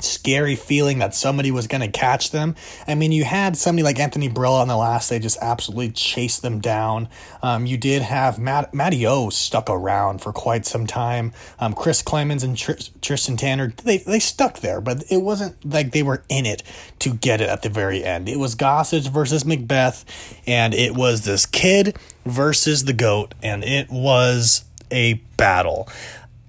scary 0.00 0.56
feeling 0.56 0.98
that 0.98 1.14
somebody 1.14 1.50
was 1.50 1.66
going 1.66 1.80
to 1.80 1.88
catch 1.88 2.30
them. 2.30 2.54
I 2.86 2.94
mean, 2.94 3.12
you 3.12 3.24
had 3.24 3.56
somebody 3.56 3.82
like 3.82 3.98
Anthony 3.98 4.28
Barela 4.28 4.60
on 4.60 4.68
the 4.68 4.76
last 4.76 5.10
day 5.10 5.18
just 5.18 5.38
absolutely 5.40 5.90
chase 5.90 6.38
them 6.38 6.60
down. 6.60 7.08
Um, 7.42 7.66
you 7.66 7.76
did 7.76 8.02
have 8.02 8.38
Matt, 8.38 8.72
Matty 8.72 9.06
O 9.06 9.28
stuck 9.30 9.68
around 9.68 10.20
for 10.20 10.32
quite 10.32 10.64
some 10.66 10.86
time. 10.86 11.32
Um, 11.58 11.74
Chris 11.74 12.02
Clemens 12.02 12.42
and 12.42 12.56
Tr- 12.56 12.72
Tristan 13.00 13.36
Tanner, 13.36 13.72
they, 13.84 13.98
they 13.98 14.18
stuck 14.18 14.60
there, 14.60 14.80
but 14.80 15.04
it 15.10 15.22
wasn't 15.22 15.64
like 15.64 15.92
they 15.92 16.02
were 16.02 16.22
in 16.28 16.46
it 16.46 16.62
to 17.00 17.14
get 17.14 17.40
it 17.40 17.48
at 17.48 17.62
the 17.62 17.68
very 17.68 18.04
end. 18.04 18.28
It 18.28 18.38
was 18.38 18.54
Gossage 18.56 19.08
versus 19.08 19.44
McBeth, 19.44 20.04
and 20.46 20.74
it 20.74 20.94
was 20.94 21.24
this 21.24 21.46
kid 21.46 21.96
versus 22.24 22.84
the 22.84 22.92
GOAT, 22.92 23.34
and 23.42 23.64
it 23.64 23.90
was 23.90 24.64
a 24.90 25.14
battle. 25.36 25.88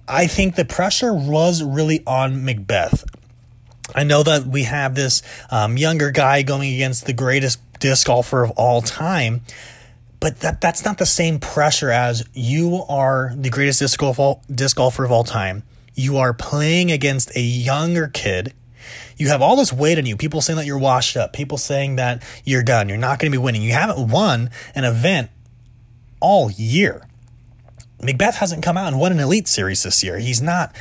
I 0.06 0.26
think 0.26 0.54
the 0.54 0.64
pressure 0.64 1.14
was 1.14 1.62
really 1.62 2.02
on 2.06 2.42
McBeth. 2.42 3.04
I 3.94 4.04
know 4.04 4.22
that 4.22 4.46
we 4.46 4.64
have 4.64 4.94
this 4.94 5.22
um, 5.50 5.76
younger 5.76 6.10
guy 6.10 6.42
going 6.42 6.72
against 6.72 7.06
the 7.06 7.12
greatest 7.12 7.60
disc 7.80 8.06
golfer 8.06 8.44
of 8.44 8.50
all 8.52 8.80
time, 8.80 9.42
but 10.20 10.40
that 10.40 10.60
that's 10.60 10.84
not 10.84 10.98
the 10.98 11.06
same 11.06 11.38
pressure 11.38 11.90
as 11.90 12.26
you 12.32 12.82
are 12.88 13.32
the 13.36 13.50
greatest 13.50 13.80
disc, 13.80 13.98
golf, 13.98 14.18
disc 14.48 14.76
golfer 14.76 15.04
of 15.04 15.12
all 15.12 15.24
time. 15.24 15.64
You 15.94 16.16
are 16.16 16.32
playing 16.32 16.90
against 16.90 17.36
a 17.36 17.40
younger 17.40 18.08
kid. 18.08 18.54
You 19.16 19.28
have 19.28 19.42
all 19.42 19.56
this 19.56 19.72
weight 19.72 19.98
on 19.98 20.06
you. 20.06 20.16
People 20.16 20.40
saying 20.40 20.56
that 20.56 20.66
you're 20.66 20.78
washed 20.78 21.16
up. 21.16 21.32
People 21.32 21.58
saying 21.58 21.96
that 21.96 22.22
you're 22.44 22.62
done. 22.62 22.88
You're 22.88 22.98
not 22.98 23.18
going 23.18 23.30
to 23.30 23.38
be 23.38 23.42
winning. 23.42 23.62
You 23.62 23.72
haven't 23.72 24.08
won 24.08 24.50
an 24.74 24.84
event 24.84 25.30
all 26.20 26.50
year. 26.50 27.06
McBeth 28.00 28.34
hasn't 28.34 28.62
come 28.62 28.76
out 28.76 28.88
and 28.88 28.98
won 28.98 29.12
an 29.12 29.20
Elite 29.20 29.48
Series 29.48 29.82
this 29.82 30.02
year. 30.02 30.18
He's 30.18 30.42
not 30.42 30.74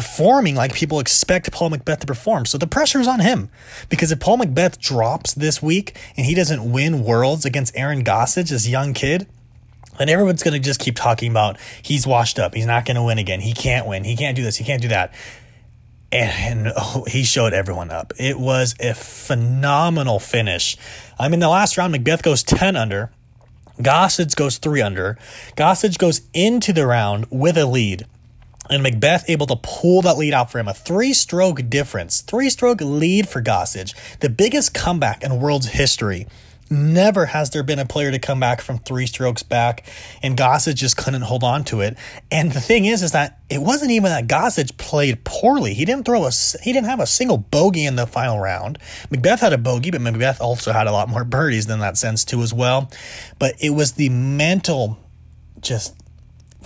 performing 0.00 0.54
like 0.54 0.72
people 0.72 0.98
expect 0.98 1.52
Paul 1.52 1.68
McBeth 1.68 2.00
to 2.00 2.06
perform. 2.06 2.46
So 2.46 2.56
the 2.56 2.66
pressure 2.66 3.00
is 3.00 3.06
on 3.06 3.20
him 3.20 3.50
because 3.90 4.10
if 4.10 4.18
Paul 4.18 4.38
McBeth 4.38 4.78
drops 4.78 5.34
this 5.34 5.62
week 5.62 5.94
and 6.16 6.24
he 6.24 6.34
doesn't 6.34 6.72
win 6.72 7.04
Worlds 7.04 7.44
against 7.44 7.76
Aaron 7.76 8.02
Gossage, 8.02 8.48
this 8.48 8.66
young 8.66 8.94
kid, 8.94 9.26
then 9.98 10.08
everyone's 10.08 10.42
going 10.42 10.54
to 10.54 10.58
just 10.58 10.80
keep 10.80 10.96
talking 10.96 11.30
about 11.30 11.58
he's 11.82 12.06
washed 12.06 12.38
up. 12.38 12.54
He's 12.54 12.64
not 12.64 12.86
going 12.86 12.94
to 12.94 13.02
win 13.02 13.18
again. 13.18 13.40
He 13.40 13.52
can't 13.52 13.86
win. 13.86 14.04
He 14.04 14.16
can't 14.16 14.34
do 14.34 14.42
this. 14.42 14.56
He 14.56 14.64
can't 14.64 14.80
do 14.80 14.88
that. 14.88 15.12
And, 16.10 16.64
and 16.64 16.72
oh, 16.74 17.04
he 17.06 17.22
showed 17.22 17.52
everyone 17.52 17.90
up. 17.90 18.14
It 18.18 18.40
was 18.40 18.74
a 18.80 18.94
phenomenal 18.94 20.18
finish. 20.18 20.78
I 21.18 21.28
mean, 21.28 21.40
the 21.40 21.48
last 21.50 21.76
round, 21.76 21.94
McBeth 21.94 22.22
goes 22.22 22.42
10 22.42 22.74
under. 22.74 23.10
Gossage 23.78 24.34
goes 24.34 24.56
three 24.56 24.80
under. 24.80 25.18
Gossage 25.58 25.98
goes 25.98 26.22
into 26.32 26.72
the 26.72 26.86
round 26.86 27.26
with 27.30 27.58
a 27.58 27.66
lead 27.66 28.06
and 28.70 28.84
McBeth 28.84 29.24
able 29.28 29.46
to 29.46 29.56
pull 29.56 30.02
that 30.02 30.16
lead 30.16 30.32
out 30.32 30.50
for 30.50 30.58
him. 30.58 30.68
A 30.68 30.74
three 30.74 31.12
stroke 31.12 31.68
difference, 31.68 32.20
three 32.20 32.48
stroke 32.48 32.80
lead 32.80 33.28
for 33.28 33.42
Gossage. 33.42 33.94
The 34.20 34.30
biggest 34.30 34.72
comeback 34.72 35.22
in 35.22 35.40
world's 35.40 35.68
history. 35.68 36.26
Never 36.72 37.26
has 37.26 37.50
there 37.50 37.64
been 37.64 37.80
a 37.80 37.84
player 37.84 38.12
to 38.12 38.20
come 38.20 38.38
back 38.38 38.60
from 38.60 38.78
three 38.78 39.06
strokes 39.06 39.42
back, 39.42 39.84
and 40.22 40.38
Gossage 40.38 40.76
just 40.76 40.96
couldn't 40.96 41.22
hold 41.22 41.42
on 41.42 41.64
to 41.64 41.80
it. 41.80 41.96
And 42.30 42.52
the 42.52 42.60
thing 42.60 42.84
is, 42.84 43.02
is 43.02 43.10
that 43.10 43.40
it 43.50 43.60
wasn't 43.60 43.90
even 43.90 44.10
that 44.10 44.28
Gossage 44.28 44.76
played 44.76 45.24
poorly. 45.24 45.74
He 45.74 45.84
didn't 45.84 46.04
throw 46.04 46.24
a, 46.26 46.30
he 46.62 46.72
didn't 46.72 46.86
have 46.86 47.00
a 47.00 47.08
single 47.08 47.38
bogey 47.38 47.86
in 47.86 47.96
the 47.96 48.06
final 48.06 48.38
round. 48.38 48.78
McBeth 49.10 49.40
had 49.40 49.52
a 49.52 49.58
bogey, 49.58 49.90
but 49.90 50.00
McBeth 50.00 50.40
also 50.40 50.70
had 50.70 50.86
a 50.86 50.92
lot 50.92 51.08
more 51.08 51.24
birdies 51.24 51.66
than 51.66 51.80
that 51.80 51.98
sense 51.98 52.24
too 52.24 52.40
as 52.40 52.54
well. 52.54 52.88
But 53.40 53.56
it 53.58 53.70
was 53.70 53.94
the 53.94 54.08
mental, 54.10 54.96
just 55.60 55.99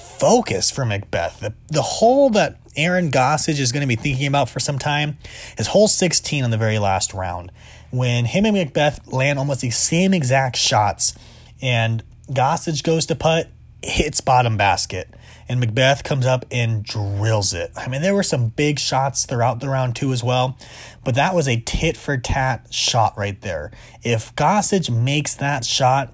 focus 0.05 0.71
for 0.71 0.85
McBeth. 0.85 1.39
The, 1.39 1.55
the 1.69 1.83
hole 1.83 2.31
that 2.31 2.61
Aaron 2.77 3.11
Gossage 3.11 3.61
is 3.61 3.73
going 3.73 3.83
to 3.83 3.87
be 3.87 3.97
thinking 3.97 4.27
about 4.27 4.49
for 4.49 4.61
some 4.61 4.79
time 4.79 5.19
is 5.59 5.69
hole 5.69 5.89
16 5.89 6.45
on 6.45 6.51
the 6.51 6.59
very 6.59 6.79
last 6.79 7.15
round. 7.15 7.53
When 7.91 8.25
him 8.25 8.45
and 8.45 8.57
McBeth 8.57 9.13
land 9.13 9.39
almost 9.39 9.61
the 9.61 9.71
same 9.71 10.13
exact 10.13 10.57
shots, 10.57 11.15
and 11.63 12.03
Gossage 12.31 12.83
goes 12.83 13.07
to 13.07 13.15
putt, 13.15 13.49
hits 13.83 14.21
bottom 14.21 14.57
basket, 14.57 15.15
and 15.49 15.63
McBeth 15.63 16.03
comes 16.05 16.27
up 16.27 16.45
and 16.51 16.85
drills 16.85 17.53
it. 17.53 17.71
I 17.77 17.89
mean, 17.89 18.03
there 18.03 18.15
were 18.15 18.23
some 18.23 18.49
big 18.49 18.79
shots 18.79 19.27
throughout 19.27 19.61
the 19.61 19.69
round 19.69 19.95
too 19.95 20.13
as 20.13 20.25
well, 20.25 20.57
but 21.05 21.15
that 21.15 21.35
was 21.35 21.47
a 21.47 21.61
tit 21.61 21.97
for 21.97 22.17
tat 22.17 22.73
shot 22.73 23.17
right 23.17 23.41
there. 23.43 23.71
If 24.03 24.35
Gossage 24.37 24.91
makes 24.91 25.35
that 25.35 25.65
shot 25.65 26.13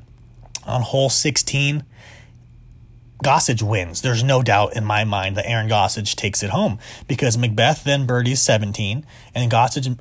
on 0.67 0.83
hole 0.83 1.11
16, 1.11 1.85
Gossage 3.23 3.63
wins. 3.63 4.03
There's 4.03 4.23
no 4.23 4.43
doubt 4.43 4.77
in 4.77 4.85
my 4.85 5.05
mind 5.05 5.37
that 5.37 5.49
Aaron 5.49 5.69
Gossage 5.69 6.15
takes 6.15 6.43
it 6.43 6.51
home 6.51 6.79
because 7.07 7.37
McBeth 7.37 7.85
then 7.85 8.07
birdies 8.07 8.41
17 8.43 9.05
and 9.35 9.51
Gossage 9.51 9.99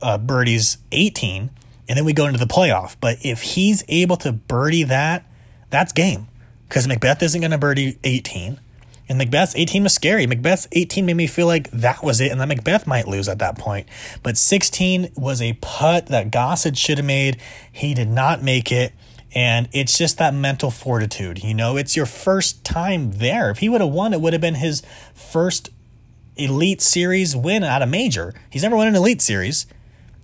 uh, 0.00 0.18
birdies 0.18 0.78
18, 0.92 1.50
and 1.88 1.98
then 1.98 2.04
we 2.04 2.12
go 2.12 2.26
into 2.26 2.38
the 2.38 2.46
playoff. 2.46 2.96
But 3.00 3.18
if 3.22 3.42
he's 3.42 3.84
able 3.88 4.16
to 4.18 4.32
birdie 4.32 4.84
that, 4.84 5.26
that's 5.70 5.92
game 5.92 6.28
because 6.68 6.86
McBeth 6.86 7.22
isn't 7.22 7.40
going 7.40 7.50
to 7.50 7.58
birdie 7.58 7.98
18. 8.04 8.60
And 9.06 9.20
McBeth's 9.20 9.54
18 9.54 9.82
was 9.82 9.92
scary. 9.92 10.26
McBeth's 10.26 10.66
18 10.72 11.04
made 11.04 11.16
me 11.16 11.26
feel 11.26 11.46
like 11.46 11.70
that 11.72 12.02
was 12.02 12.20
it, 12.20 12.32
and 12.32 12.40
that 12.40 12.48
McBeth 12.48 12.86
might 12.86 13.06
lose 13.06 13.28
at 13.28 13.38
that 13.38 13.58
point. 13.58 13.86
But 14.22 14.38
16 14.38 15.12
was 15.14 15.42
a 15.42 15.52
putt 15.60 16.06
that 16.06 16.30
Gossage 16.30 16.78
should 16.78 16.98
have 16.98 17.06
made. 17.06 17.38
He 17.70 17.92
did 17.92 18.08
not 18.08 18.42
make 18.42 18.72
it. 18.72 18.94
And 19.34 19.68
it's 19.72 19.98
just 19.98 20.18
that 20.18 20.32
mental 20.32 20.70
fortitude. 20.70 21.42
You 21.42 21.54
know, 21.54 21.76
it's 21.76 21.96
your 21.96 22.06
first 22.06 22.64
time 22.64 23.12
there. 23.12 23.50
If 23.50 23.58
he 23.58 23.68
would 23.68 23.80
have 23.80 23.90
won, 23.90 24.12
it 24.12 24.20
would 24.20 24.32
have 24.32 24.42
been 24.42 24.54
his 24.54 24.82
first 25.12 25.70
Elite 26.36 26.80
Series 26.80 27.34
win 27.34 27.64
at 27.64 27.82
a 27.82 27.86
major. 27.86 28.34
He's 28.48 28.62
never 28.62 28.76
won 28.76 28.86
an 28.86 28.94
Elite 28.94 29.20
Series. 29.20 29.66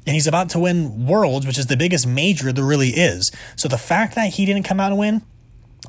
And 0.06 0.14
he's 0.14 0.26
about 0.26 0.48
to 0.50 0.58
win 0.58 1.06
Worlds, 1.06 1.46
which 1.46 1.58
is 1.58 1.66
the 1.66 1.76
biggest 1.76 2.06
major 2.06 2.52
there 2.52 2.64
really 2.64 2.90
is. 2.90 3.30
So 3.56 3.68
the 3.68 3.78
fact 3.78 4.14
that 4.14 4.34
he 4.34 4.46
didn't 4.46 4.62
come 4.62 4.80
out 4.80 4.92
and 4.92 4.98
win, 4.98 5.22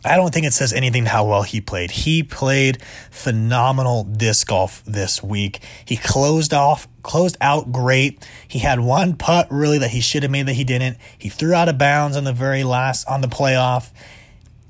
I 0.04 0.16
don't 0.16 0.34
think 0.34 0.48
it 0.48 0.54
says 0.54 0.74
anything 0.74 1.06
how 1.06 1.26
well 1.26 1.44
he 1.44 1.62
played. 1.62 1.92
He 1.92 2.24
played 2.24 2.82
phenomenal 3.12 4.04
disc 4.04 4.48
golf 4.48 4.84
this 4.86 5.22
week. 5.22 5.60
He 5.86 5.96
closed 5.96 6.54
off, 6.54 6.88
closed 7.04 7.38
out 7.40 7.72
great. 7.72 8.28
He 8.48 8.60
had 8.60 8.80
one 8.80 9.16
putt 9.16 9.48
really 9.52 9.78
that 9.78 9.92
he 9.92 10.02
should 10.02 10.24
have 10.24 10.32
made 10.32 10.48
that 10.48 10.54
he 10.54 10.64
didn't. 10.64 10.98
He 11.18 11.30
threw 11.30 11.54
out 11.54 11.70
of 11.70 11.78
bounds 11.78 12.18
on 12.18 12.24
the 12.24 12.34
very 12.34 12.64
last 12.64 13.08
on 13.08 13.22
the 13.22 13.28
playoff. 13.28 13.92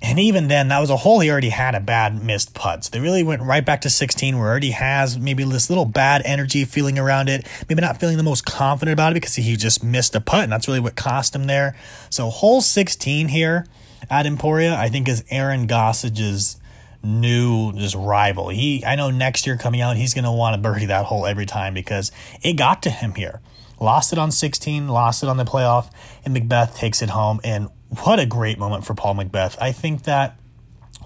And 0.04 0.20
even 0.20 0.48
then, 0.48 0.70
that 0.70 0.80
was 0.80 0.90
a 0.90 0.98
hole 0.98 1.20
he 1.20 1.30
already 1.30 1.50
had 1.50 1.76
a 1.76 1.80
bad 1.80 2.22
missed 2.22 2.56
putt. 2.56 2.84
So 2.84 2.90
they 2.90 3.00
really 3.00 3.24
went 3.24 3.44
right 3.44 3.64
back 3.64 3.82
to 3.82 3.90
16, 3.90 4.38
where 4.38 4.50
already 4.50 4.72
has 4.72 5.18
maybe 5.18 5.44
this 5.44 5.70
little 5.70 5.86
bad 5.86 6.24
energy 6.26 6.66
feeling 6.66 6.98
around 6.98 7.30
it. 7.30 7.48
Maybe 7.70 7.82
not 7.82 8.00
feeling 8.00 8.18
the 8.18 8.24
most 8.24 8.44
confident 8.44 8.94
about 8.94 9.12
it 9.12 9.16
because 9.16 9.36
he 9.36 9.56
just 9.56 9.84
missed 9.84 10.16
a 10.16 10.20
putt, 10.20 10.44
and 10.44 10.52
that's 10.52 10.68
really 10.68 10.80
what 10.80 10.96
cost 10.96 11.36
him 11.36 11.46
there. 11.46 11.76
So 12.10 12.32
hole 12.32 12.62
16 12.62 13.28
here 13.28 13.68
at 14.10 14.26
Emporia, 14.26 14.76
I 14.76 14.90
think 14.90 15.08
is 15.08 15.24
Aaron 15.30 15.68
Gossage's 15.68 16.58
new 17.04 17.74
just 17.74 17.96
rival. 17.96 18.50
He 18.50 18.86
I 18.86 18.96
know 18.96 19.10
next 19.10 19.48
year 19.48 19.58
coming 19.58 19.82
out, 19.82 19.98
he's 19.98 20.14
gonna 20.14 20.34
want 20.34 20.56
to 20.56 20.62
birdie 20.62 20.88
that 20.88 21.06
hole 21.06 21.26
every 21.26 21.46
time 21.46 21.74
because 21.74 22.12
it 22.42 22.54
got 22.54 22.84
to 22.84 22.90
him 22.90 23.16
here. 23.16 23.42
Lost 23.80 24.14
it 24.14 24.20
on 24.20 24.32
16, 24.32 24.88
lost 24.88 25.24
it 25.24 25.30
on 25.30 25.38
the 25.38 25.46
playoff, 25.46 25.90
and 26.24 26.36
McBeth 26.36 26.76
takes 26.76 27.02
it 27.02 27.10
home. 27.10 27.42
And 27.44 27.70
what 28.04 28.20
a 28.20 28.28
great 28.28 28.60
moment 28.60 28.86
for 28.86 28.94
Paul 28.94 29.16
McBeth. 29.16 29.58
I 29.60 29.72
think 29.72 30.04
that 30.04 30.38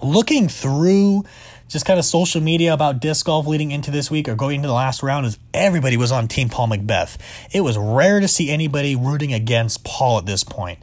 looking 0.02 0.48
through 0.48 1.24
just 1.68 1.84
kind 1.84 1.98
of 1.98 2.04
social 2.04 2.40
media 2.40 2.72
about 2.72 3.00
disc 3.00 3.26
golf 3.26 3.46
leading 3.46 3.70
into 3.70 3.90
this 3.90 4.10
week 4.10 4.28
or 4.28 4.36
going 4.36 4.56
into 4.56 4.68
the 4.68 4.74
last 4.74 5.02
round 5.02 5.26
is 5.26 5.38
everybody 5.52 5.96
was 5.96 6.12
on 6.12 6.28
team 6.28 6.48
Paul 6.48 6.68
McBeth. 6.68 7.16
It 7.50 7.62
was 7.62 7.76
rare 7.76 8.20
to 8.20 8.28
see 8.28 8.50
anybody 8.50 8.94
rooting 8.94 9.32
against 9.32 9.82
Paul 9.82 10.18
at 10.18 10.26
this 10.26 10.44
point. 10.44 10.78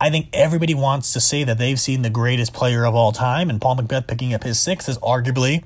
I 0.00 0.10
think 0.10 0.28
everybody 0.32 0.74
wants 0.74 1.12
to 1.12 1.20
say 1.20 1.44
that 1.44 1.58
they've 1.58 1.78
seen 1.78 2.02
the 2.02 2.10
greatest 2.10 2.52
player 2.52 2.84
of 2.84 2.94
all 2.94 3.12
time, 3.12 3.48
and 3.48 3.60
Paul 3.60 3.76
McBeth 3.76 4.06
picking 4.06 4.34
up 4.34 4.42
his 4.42 4.58
sixth 4.58 4.88
is 4.88 4.98
arguably, 4.98 5.62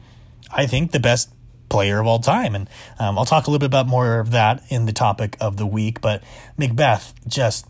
I 0.50 0.66
think, 0.66 0.92
the 0.92 1.00
best 1.00 1.30
player 1.68 2.00
of 2.00 2.06
all 2.06 2.18
time. 2.18 2.54
And 2.54 2.68
um, 2.98 3.18
I'll 3.18 3.24
talk 3.24 3.46
a 3.46 3.50
little 3.50 3.60
bit 3.60 3.66
about 3.66 3.86
more 3.86 4.20
of 4.20 4.30
that 4.32 4.62
in 4.68 4.86
the 4.86 4.92
topic 4.92 5.36
of 5.40 5.56
the 5.56 5.66
week. 5.66 6.00
But 6.00 6.22
McBeth 6.58 7.12
just 7.26 7.66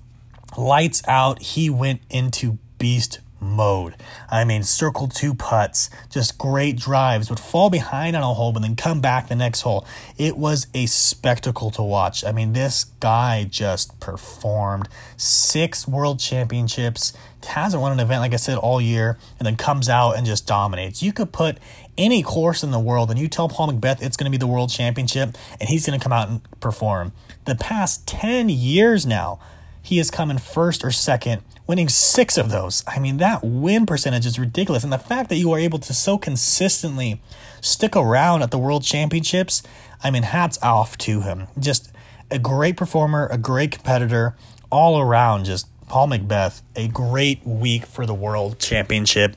lights 0.57 1.03
out. 1.07 1.43
He 1.43 1.71
went 1.71 2.03
into 2.11 2.59
beast 2.79 3.21
mode. 3.41 3.95
I 4.31 4.45
mean, 4.45 4.63
circle 4.63 5.09
two 5.09 5.35
putts, 5.35 5.91
just 6.11 6.39
great 6.39 6.77
drives, 6.77 7.31
would 7.31 7.41
fall 7.41 7.71
behind 7.71 8.17
on 8.17 8.23
a 8.23 8.35
hole, 8.35 8.53
but 8.53 8.63
then 8.63 8.77
come 8.77 9.01
back 9.01 9.29
the 9.29 9.37
next 9.37 9.63
hole. 9.63 9.87
It 10.17 10.37
was 10.37 10.67
a 10.75 10.87
spectacle 10.87 11.71
to 11.73 11.83
watch. 11.83 12.25
I 12.25 12.33
mean, 12.33 12.53
this 12.53 12.85
guy 13.01 13.47
just 13.49 13.99
performed. 14.01 14.89
Six 15.17 15.87
world 15.87 16.19
championships, 16.21 17.13
hasn't 17.47 17.81
won 17.81 17.93
an 17.93 18.01
event, 18.01 18.21
like 18.21 18.35
I 18.35 18.37
said, 18.37 18.59
all 18.59 18.81
year, 18.81 19.19
and 19.39 19.47
then 19.47 19.57
comes 19.57 19.89
out 19.89 20.13
and 20.13 20.27
just 20.27 20.47
dominates. 20.47 21.03
You 21.03 21.13
could 21.13 21.33
put 21.33 21.59
any 21.97 22.23
course 22.23 22.63
in 22.63 22.71
the 22.71 22.79
world 22.79 23.11
and 23.11 23.19
you 23.19 23.29
tell 23.29 23.49
Paul 23.49 23.73
McBeth 23.73 24.03
it's 24.03 24.17
going 24.17 24.31
to 24.31 24.31
be 24.31 24.39
the 24.39 24.47
world 24.47 24.71
championship 24.71 25.37
and 25.61 25.69
he's 25.69 25.87
going 25.87 25.99
to 25.99 26.03
come 26.03 26.13
out 26.13 26.29
and 26.29 26.61
perform. 26.61 27.13
The 27.45 27.55
past 27.55 28.07
10 28.07 28.49
years 28.49 29.05
now, 29.05 29.41
he 29.83 29.99
has 29.99 30.11
come 30.11 30.31
in 30.31 30.39
first 30.39 30.85
or 30.85 30.91
second 30.91 31.43
winning 31.69 31.89
six 31.89 32.37
of 32.37 32.51
those. 32.51 32.83
I 32.89 32.99
mean, 32.99 33.19
that 33.19 33.45
win 33.45 33.87
percentage 33.87 34.27
is 34.27 34.39
ridiculous. 34.39 34.83
And 34.83 34.93
the 34.93 34.99
fact 34.99 35.29
that 35.29 35.37
you 35.37 35.53
are 35.53 35.59
able 35.59 35.79
to 35.81 35.95
so 35.95 36.19
consistently 36.19 37.21
stick 37.61 37.95
around 37.95 38.43
at 38.43 38.51
the 38.51 38.59
World 38.59 38.83
Championships, 38.83 39.63
I 40.03 40.11
mean, 40.11 40.25
hats 40.25 40.59
off 40.63 40.99
to 40.99 41.21
him. 41.21 41.47
Just 41.59 41.93
a 42.31 42.39
great 42.39 42.77
performer, 42.77 43.29
a 43.31 43.39
great 43.39 43.71
competitor, 43.71 44.35
all 44.71 44.99
around. 44.99 45.45
Just 45.45 45.69
Paul 45.89 46.09
McBeth, 46.09 46.63
a 46.75 46.89
great 46.89 47.47
week 47.47 47.85
for 47.85 48.07
the 48.07 48.15
World 48.15 48.59
Championship. 48.59 49.37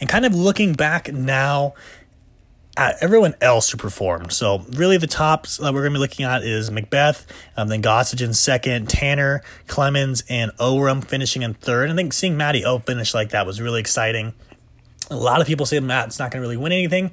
And 0.00 0.08
kind 0.08 0.26
of 0.26 0.34
looking 0.34 0.74
back 0.74 1.12
now 1.12 1.74
at 2.76 2.96
everyone 3.02 3.34
else 3.40 3.70
who 3.70 3.76
performed. 3.76 4.32
So 4.32 4.64
really, 4.70 4.96
the 4.96 5.06
tops 5.06 5.58
that 5.58 5.74
we're 5.74 5.82
going 5.82 5.92
to 5.92 5.98
be 5.98 6.00
looking 6.00 6.24
at 6.24 6.42
is 6.42 6.70
McBeth, 6.70 7.26
um, 7.56 7.68
then 7.68 7.82
Gossage 7.82 8.24
in 8.24 8.32
second, 8.32 8.88
Tanner, 8.88 9.42
Clemens, 9.66 10.24
and 10.28 10.52
Oram 10.58 11.02
finishing 11.02 11.42
in 11.42 11.54
third. 11.54 11.90
I 11.90 11.94
think 11.94 12.12
seeing 12.12 12.36
Matty 12.36 12.64
O 12.64 12.78
finish 12.78 13.12
like 13.12 13.30
that 13.30 13.46
was 13.46 13.60
really 13.60 13.80
exciting. 13.80 14.32
A 15.10 15.16
lot 15.16 15.40
of 15.40 15.46
people 15.46 15.66
say 15.66 15.80
Matt's 15.80 16.18
not 16.18 16.30
going 16.30 16.40
to 16.40 16.48
really 16.48 16.56
win 16.56 16.72
anything. 16.72 17.10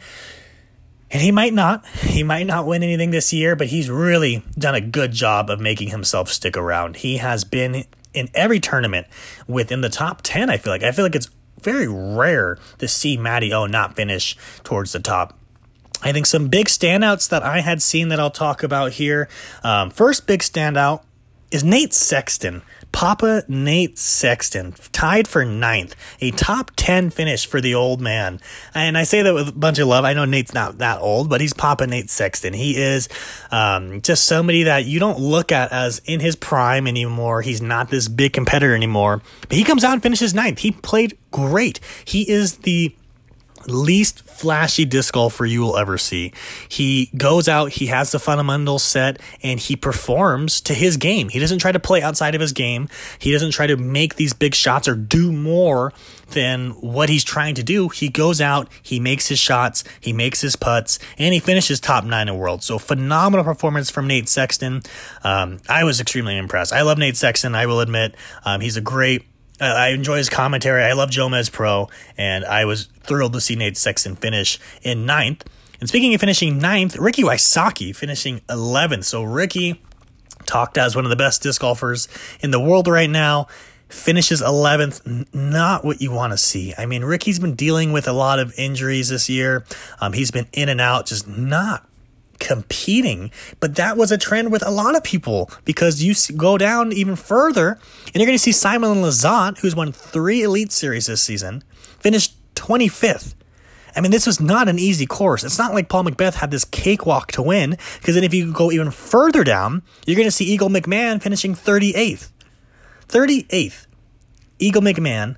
And 1.12 1.22
he 1.22 1.32
might 1.32 1.54
not. 1.54 1.86
He 1.88 2.24
might 2.24 2.46
not 2.46 2.68
win 2.68 2.84
anything 2.84 3.12
this 3.12 3.34
year, 3.34 3.56
but 3.56 3.68
he's 3.68 3.90
really 3.90 4.44
done 4.58 4.76
a 4.76 4.82
good 4.82 5.12
job 5.12 5.50
of 5.50 5.60
making 5.60 5.90
himself 5.90 6.30
stick 6.30 6.56
around. 6.56 6.98
He 6.98 7.18
has 7.18 7.44
been 7.44 7.86
in 8.14 8.30
every 8.34 8.60
tournament 8.60 9.08
within 9.48 9.82
the 9.82 9.90
top 9.90 10.22
10, 10.24 10.50
I 10.50 10.58
feel 10.58 10.72
like. 10.72 10.84
I 10.84 10.92
feel 10.92 11.04
like 11.04 11.16
it's 11.16 11.30
very 11.62 11.88
rare 11.88 12.58
to 12.78 12.88
see 12.88 13.18
Matty 13.18 13.52
O 13.52 13.66
not 13.66 13.96
finish 13.96 14.38
towards 14.64 14.92
the 14.92 15.00
top 15.00 15.36
I 16.02 16.14
think 16.14 16.26
some 16.26 16.48
big 16.48 16.68
standouts 16.68 17.30
that 17.30 17.44
I 17.44 17.62
had 17.62 17.82
seen 17.82 18.10
that 18.10 18.20
I'll 18.20 18.32
talk 18.32 18.64
about 18.64 18.94
here. 18.94 19.28
Um, 19.64 19.90
first 19.90 20.28
big 20.28 20.42
standout 20.42 21.04
is 21.52 21.64
Nate 21.64 21.94
Sexton 21.94 22.62
Papa 22.92 23.44
Nate 23.48 23.98
Sexton 23.98 24.74
tied 24.92 25.28
for 25.28 25.46
ninth, 25.46 25.96
a 26.22 26.32
top 26.32 26.72
10 26.76 27.12
finish 27.12 27.46
for 27.46 27.62
the 27.62 27.76
old 27.76 28.02
man. 28.02 28.40
And 28.74 28.98
I 28.98 29.04
say 29.04 29.22
that 29.22 29.34
with 29.34 29.50
a 29.50 29.54
bunch 29.54 29.80
of 29.80 29.88
love. 29.88 30.06
I 30.06 30.14
know 30.14 30.26
Nate's 30.26 30.54
not 30.54 30.80
that 30.80 31.00
old, 31.00 31.30
but 31.30 31.40
he's 31.40 31.54
Papa 31.54 31.88
Nate 31.88 32.10
Sexton. 32.10 32.54
He 32.54 32.78
is 32.78 33.08
um, 33.52 34.02
just 34.02 34.26
somebody 34.26 34.64
that 34.64 34.86
you 34.86 35.00
don't 35.00 35.20
look 35.20 35.52
at 35.52 35.72
as 35.72 36.02
in 36.06 36.20
his 36.20 36.36
prime 36.36 36.88
anymore. 36.88 37.42
He's 37.42 37.62
not 37.62 37.90
this 37.90 38.08
big 38.08 38.34
competitor 38.34 38.76
anymore, 38.76 39.22
but 39.42 39.58
he 39.58 39.64
comes 39.64 39.84
out 39.84 39.94
and 39.94 40.04
finishes 40.04 40.34
ninth. 40.34 40.60
He 40.60 40.72
played 40.72 41.18
great. 41.32 41.80
He 42.04 42.30
is 42.30 42.58
the 42.58 42.96
least 43.68 44.22
flashy 44.22 44.86
disc 44.86 45.14
golfer 45.14 45.46
you 45.46 45.62
will 45.62 45.78
ever 45.78 45.98
see. 45.98 46.32
He 46.68 47.10
goes 47.18 47.48
out, 47.48 47.72
he 47.74 47.88
has 47.88 48.12
the 48.12 48.20
fundamentals 48.20 48.84
set, 48.84 49.20
and 49.44 49.60
he 49.60 49.76
performs 49.76 50.62
to 50.62 50.74
his 50.74 50.98
game. 50.98 51.30
He 51.30 51.40
doesn't 51.40 51.60
try 51.60 51.72
to 51.72 51.80
play 51.80 52.02
outside 52.02 52.36
of 52.36 52.42
his 52.42 52.54
game. 52.54 52.88
He 53.20 53.32
doesn't 53.32 53.52
try 53.52 53.68
to 53.68 53.78
make 53.78 54.16
these 54.16 54.34
big 54.34 54.56
shots 54.56 54.88
or 54.88 54.96
do 54.96 55.32
more 55.32 55.94
than 56.32 56.72
what 56.72 57.10
he's 57.10 57.24
trying 57.24 57.56
to 57.56 57.64
do. 57.64 57.90
He 57.90 58.10
goes 58.10 58.40
out, 58.40 58.70
he 58.82 59.00
makes 59.00 59.28
his 59.28 59.40
shots, 59.40 59.84
he 60.00 60.14
makes 60.14 60.42
his 60.42 60.56
putts, 60.56 61.00
and 61.18 61.34
he 61.34 61.40
finishes 61.40 61.80
top 61.80 62.06
nine 62.06 62.28
in 62.28 62.36
the 62.36 62.40
world. 62.40 62.64
So 62.64 62.78
phenomenal 62.78 63.44
performance 63.44 63.90
from 63.90 64.08
Nate 64.08 64.30
Sexton. 64.30 64.82
Um, 65.24 65.60
I 65.68 65.84
was 65.84 66.00
extremely 66.00 66.38
impressed. 66.38 66.72
I 66.72 66.82
love 66.82 66.98
Nate 66.98 67.18
Sexton. 67.18 67.56
I 67.56 67.66
will 67.66 67.80
admit, 67.80 68.16
um, 68.46 68.62
he's 68.62 68.78
a 68.78 68.82
great 68.82 69.26
uh, 69.62 69.66
I 69.66 69.90
enjoy 69.90 70.18
his 70.18 70.30
commentary. 70.30 70.84
I 70.84 70.94
love 70.94 71.10
Jomez 71.10 71.52
Pro, 71.52 71.90
and 72.18 72.46
I 72.46 72.66
was 72.66 72.86
thrilled 73.02 73.34
to 73.34 73.42
see 73.42 73.56
Nate 73.56 73.78
Sexton 73.78 74.16
finish 74.16 74.60
in 74.82 75.06
ninth. 75.06 75.46
And 75.80 75.88
speaking 75.88 76.14
of 76.14 76.20
finishing 76.20 76.58
ninth, 76.58 76.98
Ricky 76.98 77.24
Wysocki 77.24 77.96
finishing 77.96 78.40
11th. 78.50 79.06
So 79.06 79.24
Ricky, 79.24 79.82
talked 80.46 80.78
as 80.78 80.96
one 80.96 81.06
of 81.06 81.10
the 81.10 81.16
best 81.16 81.44
disc 81.44 81.62
golfers 81.62 82.08
in 82.42 82.52
the 82.52 82.60
world 82.60 82.88
right 82.88 83.10
now, 83.10 83.48
finishes 83.88 84.42
11th. 84.42 85.34
Not 85.34 85.86
what 85.86 86.02
you 86.02 86.12
want 86.12 86.34
to 86.34 86.38
see. 86.38 86.74
I 86.78 86.86
mean, 86.86 87.04
Ricky's 87.04 87.40
been 87.40 87.56
dealing 87.56 87.92
with 87.92 88.08
a 88.08 88.14
lot 88.14 88.40
of 88.40 88.54
injuries 88.58 89.10
this 89.10 89.30
year. 89.30 89.64
Um, 90.02 90.14
he's 90.14 90.32
been 90.32 90.48
in 90.54 90.70
and 90.70 90.82
out, 90.82 91.06
just 91.06 91.28
not 91.28 91.89
competing. 92.40 93.32
But 93.60 93.76
that 93.76 93.98
was 93.98 94.12
a 94.12 94.18
trend 94.18 94.52
with 94.52 94.66
a 94.66 94.72
lot 94.72 94.96
of 94.96 95.04
people 95.04 95.52
because 95.66 96.02
you 96.02 96.14
go 96.36 96.58
down 96.58 96.92
even 96.94 97.16
further 97.16 97.80
and 98.08 98.16
you're 98.16 98.26
going 98.26 98.38
to 98.38 98.44
see 98.44 98.52
Simon 98.52 99.02
Lizotte, 99.02 99.60
who's 99.60 99.76
won 99.76 99.92
three 99.92 100.44
Elite 100.44 100.72
Series 100.72 101.08
this 101.08 101.22
season, 101.22 101.64
finished 102.00 102.36
25th. 102.56 103.36
I 103.96 104.02
mean, 104.02 104.12
this 104.12 104.28
was 104.28 104.40
not 104.40 104.70
an 104.70 104.80
easy 104.80 105.06
course. 105.06 105.44
It's 105.44 105.58
not 105.58 105.74
like 105.74 105.90
Paul 105.90 106.06
McBeth 106.06 106.36
had 106.36 106.52
this 106.52 106.64
cakewalk 106.64 107.32
to 107.34 107.42
win, 107.42 107.78
because 108.00 108.16
then 108.16 108.24
if 108.24 108.34
you 108.34 108.54
go 108.54 108.72
even 108.72 108.92
further 108.92 109.44
down, 109.44 109.82
you're 110.06 110.16
going 110.16 110.28
to 110.28 110.32
see 110.32 110.46
Eagle 110.46 110.70
McMahon 110.70 111.22
finishing 111.22 111.56
38th. 111.56 112.30
38th. 113.08 113.88
Eagle 114.60 114.82
McMahon, 114.82 115.38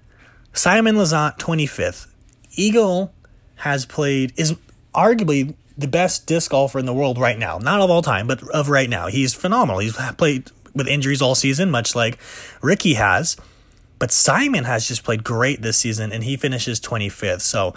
Simon 0.53 0.95
Lizotte 0.95 1.37
25th. 1.37 2.07
Eagle 2.55 3.13
has 3.57 3.85
played, 3.85 4.33
is 4.35 4.55
arguably 4.93 5.55
the 5.81 5.87
best 5.87 6.25
disc 6.27 6.51
golfer 6.51 6.79
in 6.79 6.85
the 6.85 6.93
world 6.93 7.17
right 7.17 7.37
now. 7.37 7.57
Not 7.57 7.81
of 7.81 7.89
all 7.89 8.01
time, 8.01 8.27
but 8.27 8.41
of 8.49 8.69
right 8.69 8.89
now. 8.89 9.07
He's 9.07 9.33
phenomenal. 9.33 9.79
He's 9.79 9.97
played 10.17 10.49
with 10.73 10.87
injuries 10.87 11.21
all 11.21 11.35
season, 11.35 11.69
much 11.69 11.95
like 11.95 12.17
Ricky 12.61 12.93
has. 12.93 13.37
But 13.99 14.11
Simon 14.11 14.63
has 14.63 14.87
just 14.87 15.03
played 15.03 15.23
great 15.23 15.61
this 15.61 15.77
season 15.77 16.11
and 16.11 16.23
he 16.23 16.37
finishes 16.37 16.79
25th. 16.79 17.41
So 17.41 17.75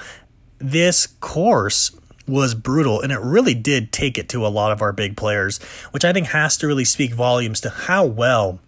this 0.59 1.07
course 1.07 1.91
was 2.27 2.55
brutal 2.55 3.03
and 3.03 3.13
it 3.13 3.21
really 3.21 3.53
did 3.53 3.93
take 3.93 4.17
it 4.17 4.29
to 4.31 4.47
a 4.47 4.49
lot 4.49 4.73
of 4.73 4.81
our 4.81 4.93
big 4.93 5.17
players, 5.17 5.59
which 5.91 6.05
I 6.05 6.13
think 6.13 6.29
has 6.29 6.57
to 6.59 6.67
really 6.67 6.87
speak 6.87 7.13
volumes 7.13 7.61
to 7.61 7.71
how 7.71 8.07
well 8.07 8.59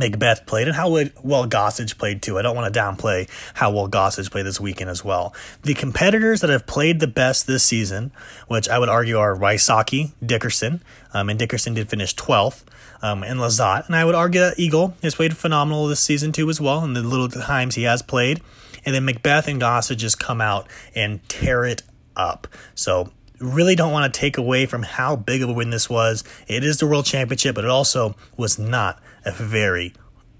McBeth 0.00 0.46
played 0.46 0.68
and 0.68 0.76
how 0.76 0.90
well 0.90 1.46
Gossage 1.46 1.96
played 1.98 2.22
too. 2.22 2.38
I 2.38 2.42
don't 2.42 2.56
want 2.56 2.72
to 2.72 2.80
downplay 2.80 3.28
how 3.54 3.70
well 3.70 3.88
Gossage 3.88 4.30
played 4.30 4.46
this 4.46 4.60
weekend 4.60 4.90
as 4.90 5.04
well. 5.04 5.34
The 5.62 5.74
competitors 5.74 6.40
that 6.40 6.50
have 6.50 6.66
played 6.66 7.00
the 7.00 7.06
best 7.06 7.46
this 7.46 7.64
season, 7.64 8.12
which 8.48 8.68
I 8.68 8.78
would 8.78 8.88
argue 8.88 9.18
are 9.18 9.36
Wysocki, 9.36 10.12
Dickerson, 10.24 10.82
um, 11.12 11.28
and 11.28 11.38
Dickerson 11.38 11.74
did 11.74 11.88
finish 11.88 12.14
12th, 12.14 12.64
um, 13.02 13.22
and 13.22 13.40
Lizotte. 13.40 13.86
And 13.86 13.96
I 13.96 14.04
would 14.04 14.14
argue 14.14 14.40
that 14.40 14.58
Eagle 14.58 14.94
has 15.02 15.14
played 15.14 15.36
phenomenal 15.36 15.86
this 15.86 16.00
season 16.00 16.32
too 16.32 16.48
as 16.50 16.60
well, 16.60 16.84
in 16.84 16.94
the 16.94 17.02
little 17.02 17.28
times 17.28 17.74
he 17.74 17.84
has 17.84 18.02
played. 18.02 18.40
And 18.84 18.94
then 18.94 19.06
McBeth 19.06 19.48
and 19.48 19.60
Gossage 19.60 19.96
just 19.96 20.18
come 20.18 20.40
out 20.40 20.68
and 20.94 21.26
tear 21.28 21.64
it 21.64 21.82
up. 22.14 22.46
So 22.74 23.12
really 23.38 23.74
don't 23.74 23.92
want 23.92 24.12
to 24.12 24.20
take 24.20 24.38
away 24.38 24.66
from 24.66 24.82
how 24.82 25.16
big 25.16 25.42
of 25.42 25.48
a 25.48 25.52
win 25.52 25.70
this 25.70 25.90
was. 25.90 26.24
It 26.48 26.64
is 26.64 26.78
the 26.78 26.86
World 26.86 27.04
Championship, 27.04 27.54
but 27.54 27.64
it 27.64 27.70
also 27.70 28.16
was 28.36 28.58
not 28.58 29.00
a 29.26 29.32
very 29.32 29.92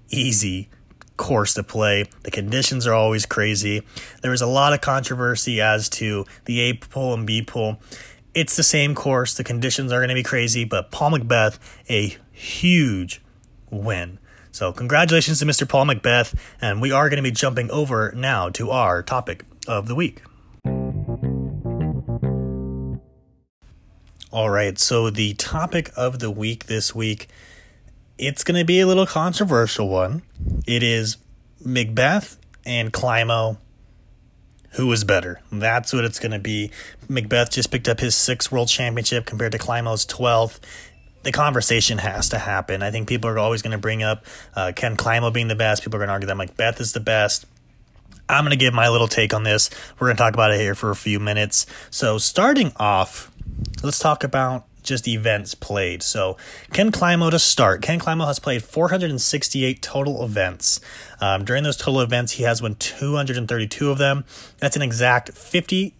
easy 0.09 0.69
course 1.17 1.53
to 1.55 1.63
play. 1.63 2.05
The 2.23 2.31
conditions 2.31 2.87
are 2.87 2.93
always 2.93 3.25
crazy. 3.25 3.83
There 4.21 4.31
was 4.31 4.41
a 4.41 4.47
lot 4.47 4.73
of 4.73 4.81
controversy 4.81 5.59
as 5.59 5.89
to 5.89 6.25
the 6.45 6.61
A 6.61 6.73
pool 6.73 7.13
and 7.13 7.27
B 7.27 7.41
pool. 7.41 7.79
It's 8.33 8.55
the 8.55 8.63
same 8.63 8.95
course. 8.95 9.33
The 9.33 9.43
conditions 9.43 9.91
are 9.91 9.99
going 9.99 10.09
to 10.09 10.15
be 10.15 10.23
crazy, 10.23 10.63
but 10.63 10.91
Paul 10.91 11.11
McBeth, 11.11 11.59
a 11.89 12.17
huge 12.31 13.21
win. 13.69 14.19
So, 14.51 14.71
congratulations 14.71 15.39
to 15.39 15.45
Mr. 15.45 15.67
Paul 15.67 15.85
McBeth, 15.85 16.35
and 16.61 16.81
we 16.81 16.91
are 16.91 17.09
going 17.09 17.17
to 17.17 17.23
be 17.23 17.31
jumping 17.31 17.69
over 17.69 18.11
now 18.15 18.49
to 18.49 18.71
our 18.71 19.03
topic 19.03 19.43
of 19.67 19.87
the 19.87 19.95
week. 19.95 20.23
All 24.31 24.49
right, 24.49 24.77
so 24.77 25.09
the 25.09 25.33
topic 25.35 25.91
of 25.95 26.19
the 26.19 26.31
week 26.31 26.65
this 26.65 26.93
week 26.93 27.27
it's 28.17 28.43
going 28.43 28.59
to 28.59 28.65
be 28.65 28.79
a 28.79 28.87
little 28.87 29.05
controversial 29.05 29.87
one. 29.89 30.23
It 30.65 30.83
is 30.83 31.17
McBeth 31.63 32.37
and 32.65 32.91
Climo. 32.91 33.57
Who 34.71 34.91
is 34.91 35.03
better? 35.03 35.41
That's 35.51 35.93
what 35.93 36.03
it's 36.03 36.19
going 36.19 36.31
to 36.31 36.39
be. 36.39 36.71
McBeth 37.09 37.51
just 37.51 37.71
picked 37.71 37.87
up 37.87 37.99
his 37.99 38.15
sixth 38.15 38.51
world 38.51 38.67
championship 38.67 39.25
compared 39.25 39.51
to 39.53 39.57
Climo's 39.57 40.05
12th. 40.05 40.59
The 41.23 41.31
conversation 41.31 41.97
has 41.99 42.29
to 42.29 42.37
happen. 42.37 42.83
I 42.83 42.91
think 42.91 43.07
people 43.07 43.29
are 43.29 43.39
always 43.39 43.61
going 43.61 43.71
to 43.71 43.77
bring 43.77 44.03
up 44.03 44.25
uh, 44.55 44.71
Ken 44.75 44.95
Climo 44.95 45.31
being 45.31 45.47
the 45.47 45.55
best. 45.55 45.83
People 45.83 45.97
are 45.97 46.05
going 46.05 46.07
to 46.07 46.13
argue 46.13 46.27
that 46.27 46.37
McBeth 46.37 46.79
is 46.79 46.93
the 46.93 46.99
best. 46.99 47.45
I'm 48.29 48.43
going 48.43 48.51
to 48.51 48.57
give 48.57 48.73
my 48.73 48.89
little 48.89 49.07
take 49.07 49.33
on 49.33 49.43
this. 49.43 49.69
We're 49.99 50.07
going 50.07 50.17
to 50.17 50.23
talk 50.23 50.33
about 50.33 50.51
it 50.51 50.59
here 50.59 50.75
for 50.75 50.91
a 50.91 50.95
few 50.95 51.19
minutes. 51.19 51.65
So, 51.89 52.17
starting 52.17 52.73
off, 52.75 53.31
let's 53.83 53.99
talk 53.99 54.23
about 54.23 54.66
just 54.87 55.07
events 55.07 55.53
played. 55.53 56.01
So 56.01 56.37
Ken 56.73 56.91
Climo 56.91 57.29
to 57.29 57.39
start. 57.39 57.81
Ken 57.81 57.99
Climo 57.99 58.25
has 58.25 58.39
played 58.39 58.63
468 58.63 59.81
total 59.81 60.23
events. 60.23 60.79
Um, 61.21 61.45
during 61.45 61.63
those 61.63 61.77
total 61.77 62.01
events, 62.01 62.33
he 62.33 62.43
has 62.43 62.61
won 62.61 62.75
232 62.75 63.91
of 63.91 63.97
them. 63.97 64.25
That's 64.59 64.75
an 64.75 64.81
exact 64.81 65.31
50% 65.31 65.93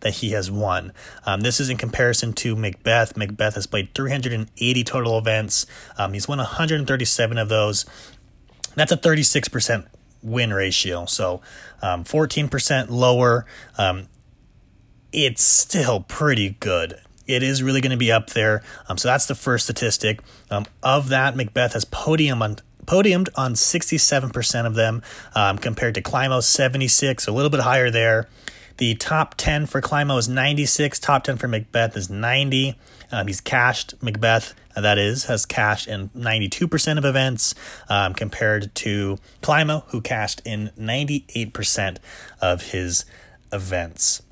that 0.00 0.14
he 0.14 0.30
has 0.30 0.50
won. 0.50 0.92
Um, 1.26 1.42
this 1.42 1.60
is 1.60 1.68
in 1.68 1.76
comparison 1.76 2.32
to 2.34 2.56
McBeth. 2.56 3.14
McBeth 3.14 3.54
has 3.54 3.66
played 3.66 3.94
380 3.94 4.84
total 4.84 5.18
events. 5.18 5.66
Um, 5.98 6.14
he's 6.14 6.26
won 6.26 6.38
137 6.38 7.38
of 7.38 7.48
those. 7.48 7.84
That's 8.74 8.92
a 8.92 8.96
36% 8.96 9.86
win 10.22 10.52
ratio. 10.52 11.04
So 11.06 11.40
um, 11.82 12.04
14% 12.04 12.90
lower. 12.90 13.46
Um, 13.76 14.08
it's 15.12 15.42
still 15.42 16.00
pretty 16.00 16.56
good 16.60 17.00
it 17.30 17.42
is 17.42 17.62
really 17.62 17.80
going 17.80 17.90
to 17.92 17.96
be 17.96 18.12
up 18.12 18.30
there. 18.30 18.62
Um, 18.88 18.98
so 18.98 19.08
that's 19.08 19.26
the 19.26 19.34
first 19.34 19.64
statistic. 19.64 20.20
Um, 20.50 20.66
of 20.82 21.08
that, 21.08 21.34
McBeth 21.34 21.72
has 21.72 21.84
podium 21.84 22.42
on 22.42 22.56
podiumed 22.86 23.28
on 23.36 23.54
67% 23.54 24.66
of 24.66 24.74
them 24.74 25.02
um, 25.34 25.58
compared 25.58 25.94
to 25.94 26.02
Climo 26.02 26.40
76, 26.42 27.26
a 27.28 27.32
little 27.32 27.50
bit 27.50 27.60
higher 27.60 27.90
there. 27.90 28.28
The 28.78 28.94
top 28.94 29.34
10 29.36 29.66
for 29.66 29.80
Climo 29.80 30.16
is 30.16 30.28
96, 30.28 30.98
top 30.98 31.22
10 31.24 31.36
for 31.36 31.46
McBeth 31.46 31.96
is 31.96 32.10
90. 32.10 32.76
Um, 33.12 33.26
he's 33.26 33.40
cashed, 33.40 33.98
McBeth, 34.00 34.54
uh, 34.74 34.80
that 34.80 34.98
is, 34.98 35.24
has 35.24 35.44
cashed 35.44 35.86
in 35.86 36.08
92% 36.10 36.98
of 36.98 37.04
events 37.04 37.54
um, 37.88 38.14
compared 38.14 38.74
to 38.76 39.18
Climo, 39.42 39.84
who 39.88 40.00
cashed 40.00 40.40
in 40.44 40.70
98% 40.78 41.98
of 42.40 42.70
his 42.70 43.04
events. 43.52 44.22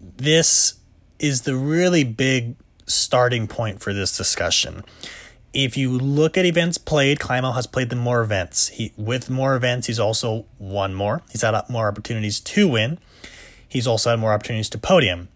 This 0.00 0.74
is 1.22 1.42
the 1.42 1.56
really 1.56 2.04
big 2.04 2.56
starting 2.86 3.46
point 3.46 3.80
for 3.80 3.94
this 3.94 4.14
discussion. 4.14 4.84
If 5.54 5.76
you 5.76 5.90
look 5.90 6.36
at 6.36 6.44
events 6.44 6.78
played, 6.78 7.20
Climo 7.20 7.52
has 7.52 7.66
played 7.66 7.90
the 7.90 7.96
more 7.96 8.22
events. 8.22 8.68
He 8.68 8.92
with 8.96 9.30
more 9.30 9.54
events, 9.54 9.86
he's 9.86 10.00
also 10.00 10.46
won 10.58 10.94
more. 10.94 11.22
He's 11.30 11.42
had 11.42 11.54
more 11.70 11.88
opportunities 11.88 12.40
to 12.40 12.68
win. 12.68 12.98
He's 13.68 13.86
also 13.86 14.10
had 14.10 14.18
more 14.18 14.32
opportunities 14.32 14.68
to 14.70 14.78
podium. 14.78 15.28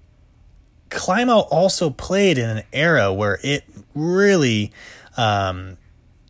Climo 0.90 1.40
also 1.50 1.90
played 1.90 2.36
in 2.36 2.48
an 2.48 2.64
era 2.72 3.12
where 3.12 3.38
it 3.42 3.64
really 3.94 4.72
um, 5.16 5.76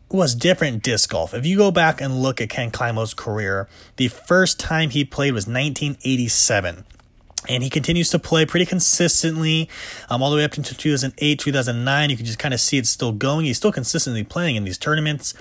was 0.09 0.35
different 0.35 0.83
disc 0.83 1.09
golf. 1.09 1.33
If 1.33 1.45
you 1.45 1.57
go 1.57 1.71
back 1.71 2.01
and 2.01 2.21
look 2.21 2.41
at 2.41 2.49
Ken 2.49 2.71
Climo's 2.71 3.13
career, 3.13 3.67
the 3.97 4.07
first 4.07 4.59
time 4.59 4.89
he 4.89 5.05
played 5.05 5.33
was 5.33 5.47
1987 5.47 6.85
and 7.49 7.63
he 7.63 7.69
continues 7.69 8.09
to 8.09 8.19
play 8.19 8.45
pretty 8.45 8.65
consistently 8.65 9.69
um, 10.09 10.21
all 10.21 10.29
the 10.29 10.37
way 10.37 10.43
up 10.43 10.57
into 10.57 10.75
2008 10.75 11.39
2009 11.39 12.09
you 12.09 12.17
can 12.17 12.25
just 12.25 12.39
kind 12.39 12.53
of 12.53 12.59
see 12.59 12.77
it's 12.77 12.89
still 12.89 13.11
going 13.11 13.45
he's 13.45 13.57
still 13.57 13.71
consistently 13.71 14.23
playing 14.23 14.55
in 14.55 14.63
these 14.63 14.77
tournaments 14.77 15.33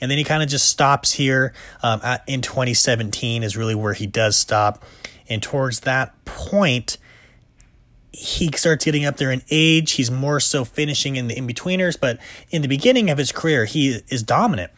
and 0.00 0.10
then 0.10 0.18
he 0.18 0.24
kind 0.24 0.42
of 0.42 0.48
just 0.48 0.68
stops 0.68 1.12
here 1.12 1.52
um, 1.82 2.00
at, 2.02 2.22
in 2.26 2.40
2017 2.40 3.42
is 3.42 3.56
really 3.56 3.74
where 3.74 3.94
he 3.94 4.06
does 4.06 4.36
stop. 4.36 4.84
And 5.28 5.42
towards 5.42 5.80
that 5.80 6.24
point, 6.24 6.98
he 8.12 8.50
starts 8.52 8.84
getting 8.84 9.04
up 9.04 9.16
there 9.16 9.30
in 9.30 9.42
age. 9.50 9.92
He's 9.92 10.10
more 10.10 10.40
so 10.40 10.64
finishing 10.64 11.16
in 11.16 11.28
the 11.28 11.36
in 11.36 11.46
betweeners, 11.46 11.98
but 11.98 12.18
in 12.50 12.62
the 12.62 12.68
beginning 12.68 13.10
of 13.10 13.18
his 13.18 13.32
career, 13.32 13.64
he 13.64 14.00
is 14.08 14.22
dominant. 14.22 14.72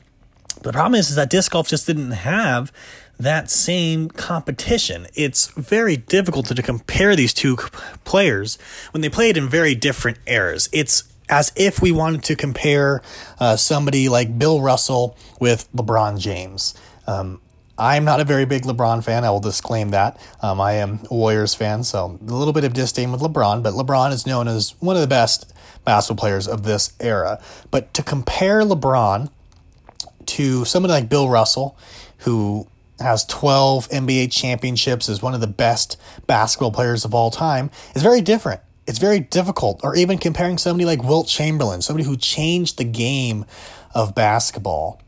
The 0.63 0.73
problem 0.73 0.99
is, 0.99 1.09
is 1.09 1.17
that 1.17 1.31
disc 1.31 1.53
golf 1.53 1.69
just 1.69 1.87
didn't 1.87 2.11
have 2.11 2.73
that 3.21 3.51
same 3.51 4.09
competition. 4.09 5.07
It's 5.15 5.49
very 5.49 5.97
difficult 5.97 6.47
to, 6.47 6.55
to 6.55 6.63
compare 6.63 7.15
these 7.15 7.35
two 7.35 7.57
players 8.05 8.59
when 8.93 9.03
they 9.03 9.09
played 9.09 9.37
in 9.37 9.49
very 9.49 9.75
different 9.75 10.19
eras. 10.27 10.69
It's 10.73 11.05
as 11.29 11.53
if 11.55 11.81
we 11.81 11.93
wanted 11.93 12.25
to 12.25 12.35
compare 12.35 13.03
uh, 13.39 13.57
somebody 13.57 14.09
like 14.09 14.39
Bill 14.39 14.61
Russell 14.61 15.17
with 15.39 15.71
LeBron 15.73 16.19
James. 16.19 16.75
Um, 17.07 17.41
I'm 17.79 18.05
not 18.05 18.21
a 18.21 18.25
very 18.25 18.45
big 18.45 18.63
LeBron 18.65 19.03
fan. 19.05 19.25
I 19.25 19.31
will 19.31 19.41
disclaim 19.41 19.91
that. 19.91 20.21
Um, 20.43 20.61
I 20.61 20.73
am 20.75 21.01
a 21.11 21.15
Warriors 21.15 21.55
fan, 21.55 21.85
so 21.85 22.19
a 22.21 22.25
little 22.25 22.53
bit 22.53 22.65
of 22.65 22.75
disdain 22.75 23.13
with 23.13 23.21
LeBron, 23.21 23.63
but 23.63 23.75
LeBron 23.75 24.13
is 24.13 24.27
known 24.27 24.49
as 24.49 24.75
one 24.81 24.97
of 24.97 25.03
the 25.03 25.09
best 25.09 25.53
basketball 25.85 26.21
players 26.21 26.47
of 26.49 26.65
this 26.65 26.93
era. 27.01 27.43
But 27.71 27.95
to 27.95 28.03
compare 28.03 28.63
LeBron 28.63 29.31
to 30.27 30.65
somebody 30.65 30.93
like 30.93 31.09
Bill 31.09 31.29
Russell, 31.29 31.77
who 32.19 32.67
has 33.01 33.25
12 33.25 33.89
NBA 33.89 34.33
championships, 34.33 35.09
is 35.09 35.23
one 35.23 35.35
of 35.35 35.41
the 35.41 35.47
best 35.47 35.97
basketball 36.27 36.73
players 36.73 37.05
of 37.05 37.15
all 37.15 37.31
time, 37.31 37.71
is 37.95 38.03
very 38.03 38.21
different. 38.21 38.61
It's 38.87 38.99
very 38.99 39.21
difficult. 39.21 39.81
Or 39.83 39.95
even 39.95 40.19
comparing 40.19 40.59
somebody 40.59 40.85
like 40.85 41.03
Wilt 41.03 41.29
Chamberlain, 41.29 41.83
somebody 41.83 42.05
who 42.05 42.17
changed 42.17 42.79
the 42.79 42.85
game 42.85 43.45
of 43.95 44.15
basketball. 44.15 45.01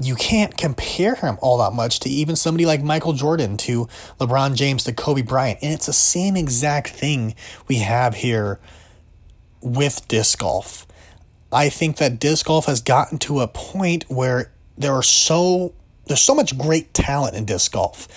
You 0.00 0.16
can't 0.16 0.56
compare 0.56 1.14
him 1.14 1.38
all 1.40 1.58
that 1.58 1.72
much 1.72 2.00
to 2.00 2.08
even 2.08 2.34
somebody 2.36 2.66
like 2.66 2.82
Michael 2.82 3.12
Jordan, 3.12 3.56
to 3.58 3.88
LeBron 4.18 4.54
James, 4.54 4.84
to 4.84 4.92
Kobe 4.92 5.22
Bryant. 5.22 5.60
And 5.62 5.72
it's 5.72 5.86
the 5.86 5.92
same 5.92 6.36
exact 6.36 6.88
thing 6.88 7.34
we 7.68 7.76
have 7.76 8.16
here 8.16 8.58
with 9.60 10.06
disc 10.08 10.38
golf. 10.38 10.86
I 11.52 11.68
think 11.68 11.98
that 11.98 12.18
disc 12.18 12.46
golf 12.46 12.66
has 12.66 12.80
gotten 12.80 13.18
to 13.18 13.40
a 13.40 13.48
point 13.48 14.04
where 14.08 14.52
there 14.76 14.92
are 14.92 15.02
so 15.02 15.74
there's 16.06 16.22
so 16.22 16.34
much 16.34 16.56
great 16.58 16.94
talent 16.94 17.36
in 17.36 17.44
disc 17.44 17.72
golf. 17.72 18.08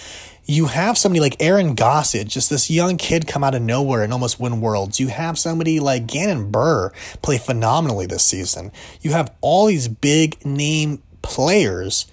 You 0.45 0.67
have 0.67 0.97
somebody 0.97 1.19
like 1.19 1.35
Aaron 1.41 1.75
Gossage, 1.75 2.29
just 2.29 2.49
this 2.49 2.69
young 2.69 2.95
kid 2.95 3.27
come 3.27 3.43
out 3.43 3.53
of 3.53 3.61
nowhere 3.61 4.01
and 4.01 4.13
almost 4.13 4.39
win 4.39 4.61
worlds. 4.61 4.97
You 4.97 5.09
have 5.09 5.37
somebody 5.37 5.81
like 5.81 6.07
Gannon 6.07 6.51
Buhr 6.51 6.93
play 7.21 7.37
phenomenally 7.37 8.05
this 8.05 8.23
season. 8.23 8.71
You 9.01 9.11
have 9.11 9.33
all 9.41 9.65
these 9.65 9.89
big 9.89 10.45
name 10.45 11.03
players 11.21 12.05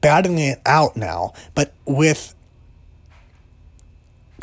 battling 0.00 0.38
it 0.38 0.60
out 0.64 0.96
now, 0.96 1.32
but 1.56 1.74
with 1.84 2.35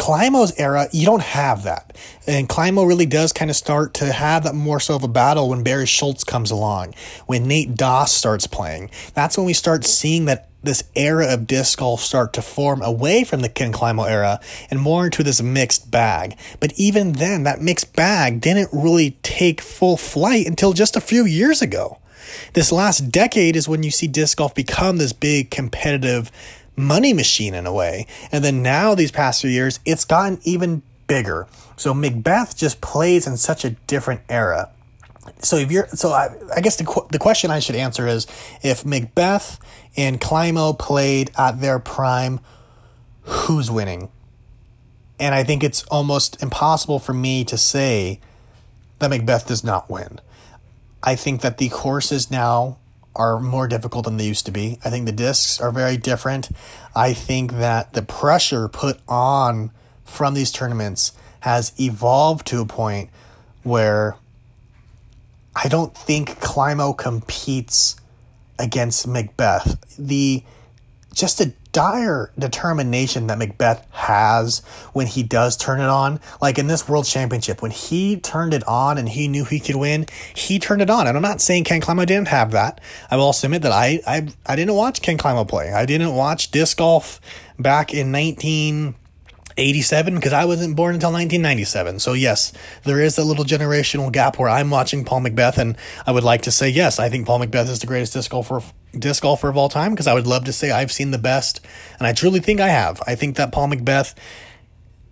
Climo's 0.04 0.52
era, 0.60 0.90
you 0.92 1.06
don't 1.06 1.22
have 1.22 1.64
that. 1.64 1.96
And 2.28 2.50
Climo 2.50 2.84
really 2.84 3.06
does 3.06 3.32
kind 3.32 3.50
of 3.50 3.56
start 3.56 3.94
to 3.96 4.12
have 4.12 4.44
that 4.44 4.54
more 4.54 4.82
so 4.82 4.98
of 4.98 5.04
a 5.04 5.08
battle 5.08 5.48
when 5.48 5.64
Barry 5.64 5.86
Schultz 5.86 6.26
comes 6.26 6.52
along, 6.52 6.94
when 7.26 7.48
Nate 7.48 7.76
Doss 7.76 8.12
starts 8.12 8.46
playing. 8.46 8.92
That's 9.14 9.38
when 9.38 9.46
we 9.46 9.54
start 9.54 9.86
seeing 9.86 10.26
that 10.26 10.50
this 10.62 10.84
era 10.94 11.34
of 11.34 11.48
disc 11.48 11.80
golf 11.80 12.02
start 12.02 12.34
to 12.34 12.42
form 12.42 12.82
away 12.82 13.24
from 13.24 13.40
the 13.40 13.48
Ken 13.48 13.72
Climo 13.72 14.04
era 14.04 14.42
and 14.70 14.82
more 14.82 15.06
into 15.06 15.24
this 15.24 15.42
mixed 15.42 15.90
bag. 15.90 16.38
But 16.60 16.74
even 16.76 17.14
then, 17.14 17.44
that 17.44 17.62
mixed 17.62 17.96
bag 17.96 18.42
didn't 18.42 18.72
really 18.74 19.12
take 19.24 19.62
full 19.62 19.96
flight 19.96 20.48
until 20.48 20.74
just 20.74 20.98
a 20.98 21.02
few 21.02 21.24
years 21.24 21.62
ago. 21.62 22.00
This 22.52 22.74
last 22.74 23.10
decade 23.10 23.56
is 23.56 23.70
when 23.70 23.84
you 23.84 23.92
see 23.92 24.08
disc 24.08 24.38
golf 24.38 24.54
become 24.54 24.98
this 24.98 25.14
big 25.14 25.50
competitive 25.50 26.30
money 26.76 27.14
machine 27.14 27.54
in 27.54 27.66
a 27.66 27.74
way. 27.74 28.08
And 28.32 28.44
then 28.44 28.62
now, 28.62 28.96
these 28.96 29.12
past 29.12 29.42
few 29.42 29.50
years, 29.50 29.80
it's 29.86 30.06
gotten 30.06 30.40
even 30.44 30.82
bigger. 31.08 31.48
So 31.76 31.94
McBeth 31.94 32.58
just 32.58 32.82
plays 32.82 33.28
in 33.28 33.38
such 33.38 33.66
a 33.66 33.72
different 33.88 34.22
era. 34.30 34.70
So 35.40 35.58
if 35.58 35.72
you're, 35.72 35.88
so 35.88 36.12
I, 36.12 36.30
I 36.56 36.62
guess 36.62 36.76
the 36.78 37.06
the 37.12 37.20
question 37.20 37.50
I 37.50 37.60
should 37.60 37.76
answer 37.76 38.08
is, 38.08 38.28
if 38.62 38.84
McBeth 38.84 39.60
and 39.96 40.20
Climo 40.20 40.74
played 40.74 41.32
at 41.38 41.62
their 41.62 41.80
prime, 41.80 42.40
who's 43.22 43.72
winning? 43.72 44.10
And 45.20 45.34
I 45.34 45.44
think 45.44 45.64
it's 45.64 45.84
almost 45.86 46.42
impossible 46.42 47.00
for 47.00 47.14
me 47.14 47.46
to 47.46 47.58
say 47.58 48.20
that 49.00 49.12
McBeth 49.12 49.48
does 49.48 49.64
not 49.64 49.90
win. 49.90 50.20
I 51.02 51.16
think 51.16 51.42
that 51.42 51.58
the 51.58 51.70
courses 51.70 52.32
now 52.32 52.78
are 53.16 53.40
more 53.40 53.68
difficult 53.68 54.06
than 54.06 54.18
they 54.18 54.26
used 54.26 54.46
to 54.46 54.52
be. 54.52 54.80
I 54.84 54.90
think 54.90 55.06
the 55.06 55.12
discs 55.12 55.62
are 55.62 55.72
very 55.72 55.98
different. 55.98 56.50
I 56.96 57.14
think 57.14 57.54
that 57.54 57.94
the 57.94 58.02
pressure 58.02 58.68
put 58.68 59.00
on 59.08 59.72
from 60.04 60.34
these 60.34 60.52
tournaments 60.52 61.12
has 61.42 61.74
evolved 61.80 62.48
to 62.48 62.62
a 62.62 62.66
point 62.66 63.10
where 63.64 64.18
I 65.56 65.68
don't 65.68 65.96
think 65.96 66.40
Climo 66.40 66.94
competes 66.98 67.96
against 68.58 69.08
McBeth. 69.08 69.78
The 69.98 70.44
just 71.14 71.40
a 71.42 71.54
dire 71.74 72.32
determination 72.40 73.28
that 73.28 73.38
McBeth 73.38 73.84
has 73.92 74.60
when 74.94 75.08
he 75.08 75.24
does 75.24 75.58
turn 75.58 75.82
it 75.82 75.90
on. 75.90 76.22
Like 76.42 76.58
in 76.58 76.68
this 76.68 76.88
World 76.88 77.06
Championship, 77.06 77.62
when 77.62 77.72
he 77.72 78.18
turned 78.18 78.54
it 78.54 78.66
on 78.66 78.98
and 78.98 79.10
he 79.10 79.28
knew 79.28 79.44
he 79.44 79.60
could 79.60 79.76
win, 79.76 80.06
he 80.34 80.60
turned 80.60 80.82
it 80.82 80.90
on. 80.90 81.08
And 81.08 81.18
I'm 81.18 81.24
not 81.24 81.42
saying 81.42 81.66
Ken 81.66 81.82
Climo 81.82 82.06
didn't 82.06 82.30
have 82.30 82.52
that. 82.52 82.80
I 83.12 83.18
will 83.18 83.26
also 83.26 83.48
admit 83.48 83.64
that 83.64 83.74
I 83.74 84.00
I, 84.08 84.28
I 84.46 84.56
didn't 84.56 84.76
watch 84.76 85.02
Ken 85.02 85.18
Climo 85.18 85.44
play. 85.44 85.74
I 85.74 85.86
didn't 85.86 86.16
watch 86.16 86.52
disc 86.52 86.78
golf 86.78 87.20
back 87.60 87.94
in 87.94 88.12
19- 88.12 88.96
87 89.58 90.16
because 90.16 90.34
I 90.34 90.46
wasn't 90.46 90.76
born 90.76 90.96
until 90.96 91.12
1997. 91.12 92.00
So 92.00 92.14
yes, 92.14 92.54
there 92.84 93.00
is 93.00 93.18
a 93.18 93.24
little 93.24 93.46
generational 93.46 94.12
gap 94.12 94.40
where 94.40 94.50
I'm 94.50 94.70
watching 94.70 95.06
Paul 95.06 95.22
McBeth 95.22 95.58
and 95.58 95.78
I 96.06 96.12
would 96.12 96.24
like 96.24 96.44
to 96.44 96.52
say 96.52 96.70
yes, 96.70 97.00
I 97.00 97.10
think 97.10 97.28
Paul 97.28 97.40
McBeth 97.40 97.70
is 97.70 97.80
the 97.80 97.88
greatest 97.88 98.14
disc 98.14 98.32
golfer 98.32 98.62
disc 98.98 99.24
golfer 99.24 99.50
of 99.50 99.58
all 99.58 99.70
time 99.70 99.92
because 99.92 100.08
I 100.08 100.14
would 100.14 100.28
love 100.28 100.46
to 100.46 100.54
say 100.54 100.72
I've 100.72 100.92
seen 100.92 101.12
the 101.12 101.18
best 101.18 101.62
and 101.98 102.08
I 102.08 102.14
truly 102.14 102.40
think 102.40 102.60
I 102.60 102.70
have. 102.70 103.02
I 103.08 103.16
think 103.16 103.38
that 103.38 103.52
Paul 103.52 103.70
McBeth 103.70 104.16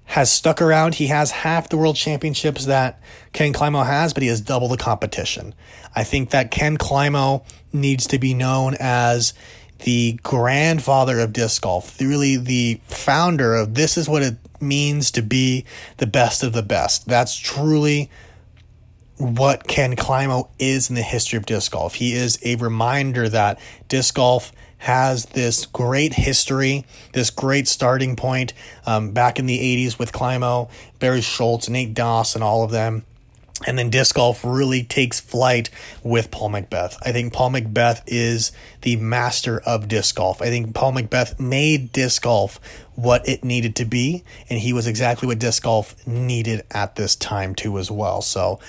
has 0.05 0.29
stuck 0.29 0.61
around. 0.61 0.95
He 0.95 1.07
has 1.07 1.31
half 1.31 1.69
the 1.69 1.77
world 1.77 1.95
championships 1.95 2.65
that 2.65 3.01
Ken 3.31 3.53
Climo 3.53 3.85
has, 3.85 4.13
but 4.13 4.21
he 4.21 4.29
has 4.29 4.41
double 4.41 4.67
the 4.67 4.75
competition. 4.75 5.55
I 5.95 6.03
think 6.03 6.31
that 6.31 6.51
Ken 6.51 6.77
Climo 6.77 7.45
needs 7.71 8.07
to 8.07 8.19
be 8.19 8.33
known 8.33 8.75
as 8.79 9.33
the 9.81 10.19
grandfather 10.23 11.19
of 11.19 11.33
disc 11.33 11.61
golf, 11.61 11.99
really 11.99 12.37
the 12.37 12.79
founder 12.87 13.55
of 13.55 13.73
this 13.73 13.97
is 13.97 14.07
what 14.07 14.21
it 14.21 14.35
means 14.59 15.11
to 15.11 15.21
be 15.21 15.65
the 15.97 16.07
best 16.07 16.43
of 16.43 16.53
the 16.53 16.63
best. 16.63 17.07
That's 17.07 17.35
truly 17.35 18.09
what 19.17 19.67
Ken 19.67 19.95
Climo 19.95 20.49
is 20.57 20.89
in 20.89 20.95
the 20.95 21.01
history 21.01 21.37
of 21.37 21.45
disc 21.45 21.71
golf. 21.71 21.95
He 21.95 22.13
is 22.13 22.39
a 22.43 22.55
reminder 22.55 23.29
that 23.29 23.59
disc 23.87 24.15
golf 24.15 24.51
has 24.79 25.25
this 25.25 25.67
great 25.67 26.13
history, 26.13 26.85
this 27.13 27.29
great 27.29 27.67
starting 27.67 28.15
point 28.15 28.53
um, 28.87 29.11
back 29.11 29.37
in 29.37 29.45
the 29.45 29.59
80s 29.59 29.99
with 29.99 30.11
Climo, 30.11 30.69
Barry 30.97 31.21
Schultz, 31.21 31.69
Nate 31.69 31.93
Doss, 31.93 32.33
and 32.33 32.43
all 32.43 32.63
of 32.63 32.71
them. 32.71 33.05
And 33.67 33.77
then 33.77 33.89
disc 33.89 34.15
golf 34.15 34.43
really 34.43 34.83
takes 34.83 35.19
flight 35.19 35.69
with 36.03 36.31
Paul 36.31 36.49
McBeth. 36.49 36.97
I 37.03 37.11
think 37.11 37.31
Paul 37.31 37.51
McBeth 37.51 38.01
is 38.07 38.51
the 38.81 38.95
master 38.95 39.59
of 39.59 39.87
disc 39.87 40.15
golf. 40.15 40.41
I 40.41 40.47
think 40.47 40.73
Paul 40.73 40.93
McBeth 40.93 41.39
made 41.39 41.91
disc 41.91 42.23
golf 42.23 42.59
what 42.95 43.27
it 43.27 43.43
needed 43.43 43.75
to 43.77 43.85
be, 43.85 44.23
and 44.49 44.59
he 44.59 44.73
was 44.73 44.87
exactly 44.87 45.27
what 45.27 45.39
disc 45.39 45.63
golf 45.63 45.95
needed 46.07 46.63
at 46.71 46.95
this 46.95 47.15
time, 47.15 47.55
too, 47.55 47.77
as 47.77 47.91
well. 47.91 48.21
So 48.21 48.59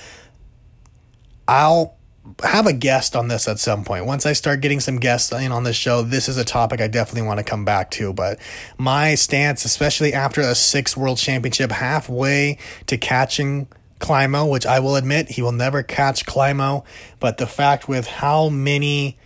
I'll 1.48 1.96
have 2.44 2.66
a 2.66 2.72
guest 2.72 3.16
on 3.16 3.28
this 3.28 3.48
at 3.48 3.58
some 3.58 3.84
point. 3.84 4.06
Once 4.06 4.26
I 4.26 4.32
start 4.32 4.60
getting 4.60 4.80
some 4.80 4.98
guests 4.98 5.32
in 5.32 5.50
on 5.50 5.64
this 5.64 5.76
show, 5.76 6.02
this 6.02 6.28
is 6.28 6.36
a 6.36 6.44
topic 6.44 6.80
I 6.80 6.86
definitely 6.86 7.26
want 7.26 7.38
to 7.38 7.44
come 7.44 7.64
back 7.64 7.90
to. 7.92 8.12
But 8.12 8.38
my 8.78 9.14
stance, 9.16 9.64
especially 9.64 10.12
after 10.12 10.40
a 10.40 10.54
six 10.54 10.96
world 10.96 11.18
championship, 11.18 11.72
halfway 11.72 12.58
to 12.86 12.96
catching 12.96 13.66
Climo, 14.02 14.44
which 14.46 14.66
I 14.66 14.80
will 14.80 14.96
admit 14.96 15.30
he 15.30 15.42
will 15.42 15.52
never 15.52 15.82
catch 15.82 16.26
Climo, 16.26 16.84
but 17.20 17.38
the 17.38 17.46
fact 17.46 17.88
with 17.88 18.06
how 18.06 18.50
many 18.50 19.16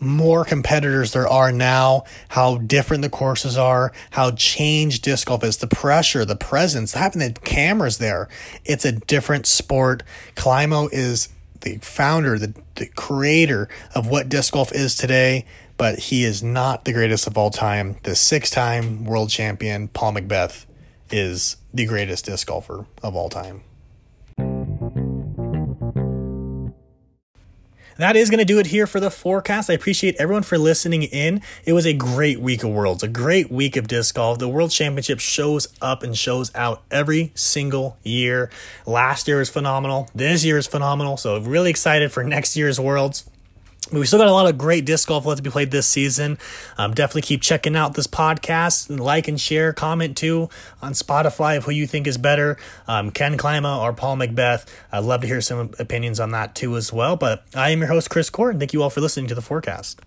more 0.00 0.44
competitors 0.44 1.12
there 1.12 1.26
are 1.26 1.50
now, 1.50 2.04
how 2.28 2.58
different 2.58 3.02
the 3.02 3.10
courses 3.10 3.56
are, 3.56 3.92
how 4.10 4.30
changed 4.30 5.02
disc 5.02 5.26
golf 5.26 5.42
is, 5.42 5.56
the 5.56 5.66
pressure, 5.66 6.24
the 6.24 6.36
presence, 6.36 6.92
having 6.94 7.20
the 7.20 7.32
cameras 7.40 7.98
there. 7.98 8.28
It's 8.64 8.84
a 8.84 8.92
different 8.92 9.46
sport. 9.46 10.02
Climo 10.36 10.88
is 10.92 11.30
the 11.62 11.78
founder, 11.78 12.38
the, 12.38 12.54
the 12.76 12.86
creator 12.86 13.68
of 13.94 14.06
what 14.06 14.28
disc 14.28 14.52
golf 14.52 14.70
is 14.72 14.94
today, 14.94 15.44
but 15.76 15.98
he 15.98 16.24
is 16.24 16.42
not 16.42 16.84
the 16.84 16.92
greatest 16.92 17.26
of 17.26 17.36
all 17.36 17.50
time. 17.50 17.96
The 18.04 18.14
six 18.14 18.50
time 18.50 19.04
world 19.04 19.30
champion, 19.30 19.88
Paul 19.88 20.12
McBeth, 20.12 20.66
is 21.10 21.56
the 21.72 21.86
greatest 21.86 22.26
disc 22.26 22.46
golfer 22.46 22.86
of 23.02 23.16
all 23.16 23.30
time. 23.30 23.62
That 27.98 28.16
is 28.16 28.30
going 28.30 28.38
to 28.38 28.44
do 28.44 28.58
it 28.58 28.66
here 28.66 28.86
for 28.86 29.00
the 29.00 29.10
forecast. 29.10 29.68
I 29.68 29.74
appreciate 29.74 30.16
everyone 30.18 30.44
for 30.44 30.56
listening 30.56 31.02
in. 31.02 31.42
It 31.64 31.72
was 31.72 31.84
a 31.84 31.92
great 31.92 32.40
week 32.40 32.64
of 32.64 32.70
Worlds, 32.70 33.02
a 33.02 33.08
great 33.08 33.50
week 33.50 33.76
of 33.76 33.88
disc 33.88 34.14
golf. 34.14 34.38
The 34.38 34.48
World 34.48 34.70
Championship 34.70 35.20
shows 35.20 35.68
up 35.82 36.02
and 36.02 36.16
shows 36.16 36.54
out 36.54 36.82
every 36.90 37.32
single 37.34 37.98
year. 38.02 38.50
Last 38.86 39.28
year 39.28 39.38
was 39.38 39.50
phenomenal. 39.50 40.08
This 40.14 40.44
year 40.44 40.58
is 40.58 40.66
phenomenal. 40.66 41.16
So, 41.16 41.38
really 41.40 41.70
excited 41.70 42.12
for 42.12 42.24
next 42.24 42.56
year's 42.56 42.80
Worlds. 42.80 43.28
We 43.90 44.04
still 44.04 44.18
got 44.18 44.28
a 44.28 44.32
lot 44.32 44.46
of 44.46 44.58
great 44.58 44.84
disc 44.84 45.08
golf 45.08 45.24
left 45.24 45.38
to 45.38 45.42
be 45.42 45.48
played 45.48 45.70
this 45.70 45.86
season. 45.86 46.38
Um, 46.76 46.92
definitely 46.92 47.22
keep 47.22 47.40
checking 47.40 47.74
out 47.74 47.94
this 47.94 48.06
podcast 48.06 48.90
and 48.90 49.00
like 49.00 49.28
and 49.28 49.40
share, 49.40 49.72
comment 49.72 50.16
too 50.16 50.50
on 50.82 50.92
Spotify 50.92 51.56
of 51.56 51.64
who 51.64 51.70
you 51.70 51.86
think 51.86 52.06
is 52.06 52.18
better, 52.18 52.58
um, 52.86 53.10
Ken 53.10 53.38
Climo 53.38 53.80
or 53.80 53.94
Paul 53.94 54.16
McBeth. 54.16 54.66
I'd 54.92 55.04
love 55.04 55.22
to 55.22 55.26
hear 55.26 55.40
some 55.40 55.70
opinions 55.78 56.20
on 56.20 56.32
that 56.32 56.54
too 56.54 56.76
as 56.76 56.92
well. 56.92 57.16
But 57.16 57.44
I 57.54 57.70
am 57.70 57.78
your 57.78 57.88
host, 57.88 58.10
Chris 58.10 58.28
Court, 58.28 58.52
and 58.52 58.60
thank 58.60 58.74
you 58.74 58.82
all 58.82 58.90
for 58.90 59.00
listening 59.00 59.28
to 59.28 59.34
the 59.34 59.42
forecast. 59.42 60.00